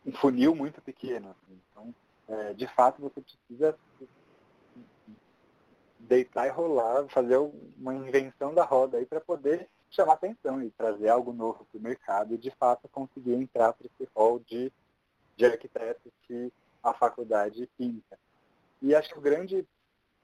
[0.05, 1.31] um funil muito pequeno.
[1.31, 1.59] Assim.
[1.71, 1.95] Então,
[2.29, 3.75] é, de fato, você precisa
[6.01, 7.39] deitar e rolar, fazer
[7.79, 11.83] uma invenção da roda aí para poder chamar atenção e trazer algo novo para o
[11.83, 14.73] mercado e de fato conseguir entrar para esse rol de,
[15.37, 18.19] de arquitetos que a faculdade pinta.
[18.81, 19.67] E acho que o grande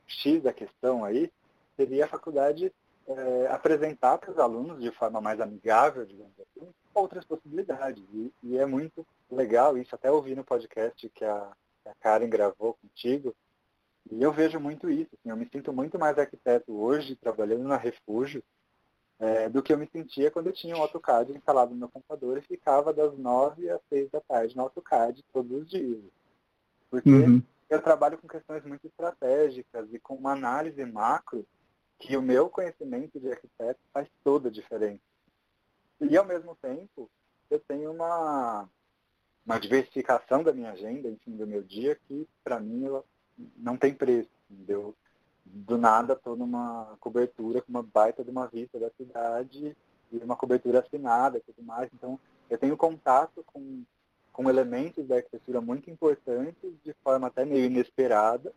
[0.06, 1.30] X da questão aí
[1.76, 2.72] seria a faculdade
[3.06, 8.02] é, apresentar para os alunos de forma mais amigável, digamos assim, outras possibilidades.
[8.12, 11.52] E, e, é muito legal isso, até ouvi no podcast que a,
[11.84, 13.34] a Karen gravou contigo,
[14.11, 15.11] e eu vejo muito isso.
[15.14, 18.42] Assim, eu me sinto muito mais arquiteto hoje, trabalhando na Refúgio,
[19.18, 22.38] é, do que eu me sentia quando eu tinha um AutoCAD instalado no meu computador
[22.38, 26.02] e ficava das nove às seis da tarde no AutoCAD todos os dias.
[26.90, 27.42] Porque uhum.
[27.68, 31.46] eu trabalho com questões muito estratégicas e com uma análise macro
[31.98, 35.00] que o meu conhecimento de arquiteto faz toda a diferença.
[36.00, 37.11] E ao mesmo tempo,
[37.50, 38.68] eu tenho uma,
[39.46, 43.02] uma diversificação da minha agenda, enfim, do meu dia, que para mim eu,
[43.57, 44.30] não tem preço.
[44.51, 44.95] Entendeu?
[45.47, 49.76] do nada estou numa cobertura com uma baita de uma vista da cidade
[50.11, 51.91] e uma cobertura assinada e tudo mais.
[51.95, 52.18] Então,
[52.51, 53.82] eu tenho contato com,
[54.32, 58.53] com elementos da arquitetura muito importantes, de forma até meio inesperada,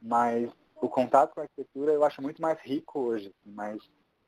[0.00, 3.82] mas o contato com a arquitetura eu acho muito mais rico hoje, assim, mais,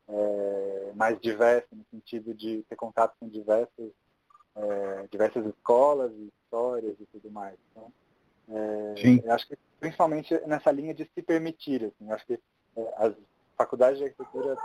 [0.08, 3.90] é, mais diverso, no sentido de ter contato com diversas,
[4.54, 7.58] é, diversas escolas histórias e tudo mais.
[7.70, 7.92] Então,
[8.50, 11.84] é, eu acho que principalmente nessa linha de se permitir.
[11.84, 12.40] Assim, acho que
[12.76, 13.14] é, as
[13.56, 14.56] faculdades de arquitetura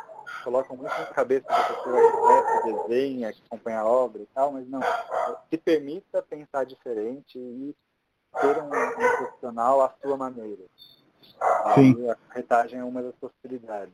[0.44, 4.52] colocam muito na cabeça que a pessoa arquiteta, desenha, que acompanha a obra e tal,
[4.52, 4.82] mas não.
[5.50, 7.76] Se permita pensar diferente e
[8.40, 10.64] ser um, um profissional à sua maneira.
[11.76, 12.10] Sim.
[12.10, 13.94] a carretagem é uma das possibilidades.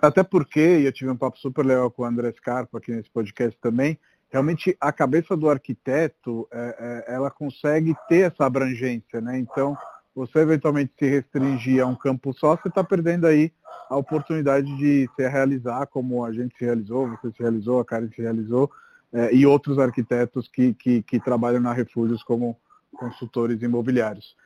[0.00, 3.10] Até porque, e eu tive um papo super legal com o André Scarpa aqui nesse
[3.10, 3.98] podcast também,
[4.30, 9.38] realmente a cabeça do arquiteto, é, é, ela consegue ter essa abrangência, né?
[9.38, 9.76] Então,
[10.14, 13.52] você eventualmente se restringir a um campo só, você está perdendo aí
[13.88, 18.08] a oportunidade de se realizar como a gente se realizou, você se realizou, a Karen
[18.14, 18.70] se realizou,
[19.12, 22.56] é, e outros arquitetos que, que, que, trabalham na Refúgios como
[22.92, 24.36] consultores imobiliários.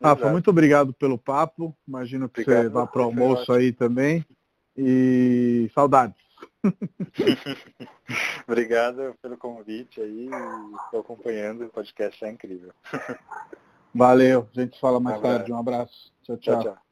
[0.00, 1.74] Rafa, muito obrigado pelo papo.
[1.86, 4.24] Imagino que obrigado, você vá para o almoço aí também.
[4.76, 6.16] E saudades.
[8.46, 10.28] obrigado pelo convite aí.
[10.84, 12.72] Estou acompanhando, o podcast é incrível.
[13.94, 15.52] Valeu, a gente fala mais tarde.
[15.52, 16.12] Um abraço.
[16.22, 16.36] tchau.
[16.38, 16.62] tchau.
[16.62, 16.91] tchau, tchau.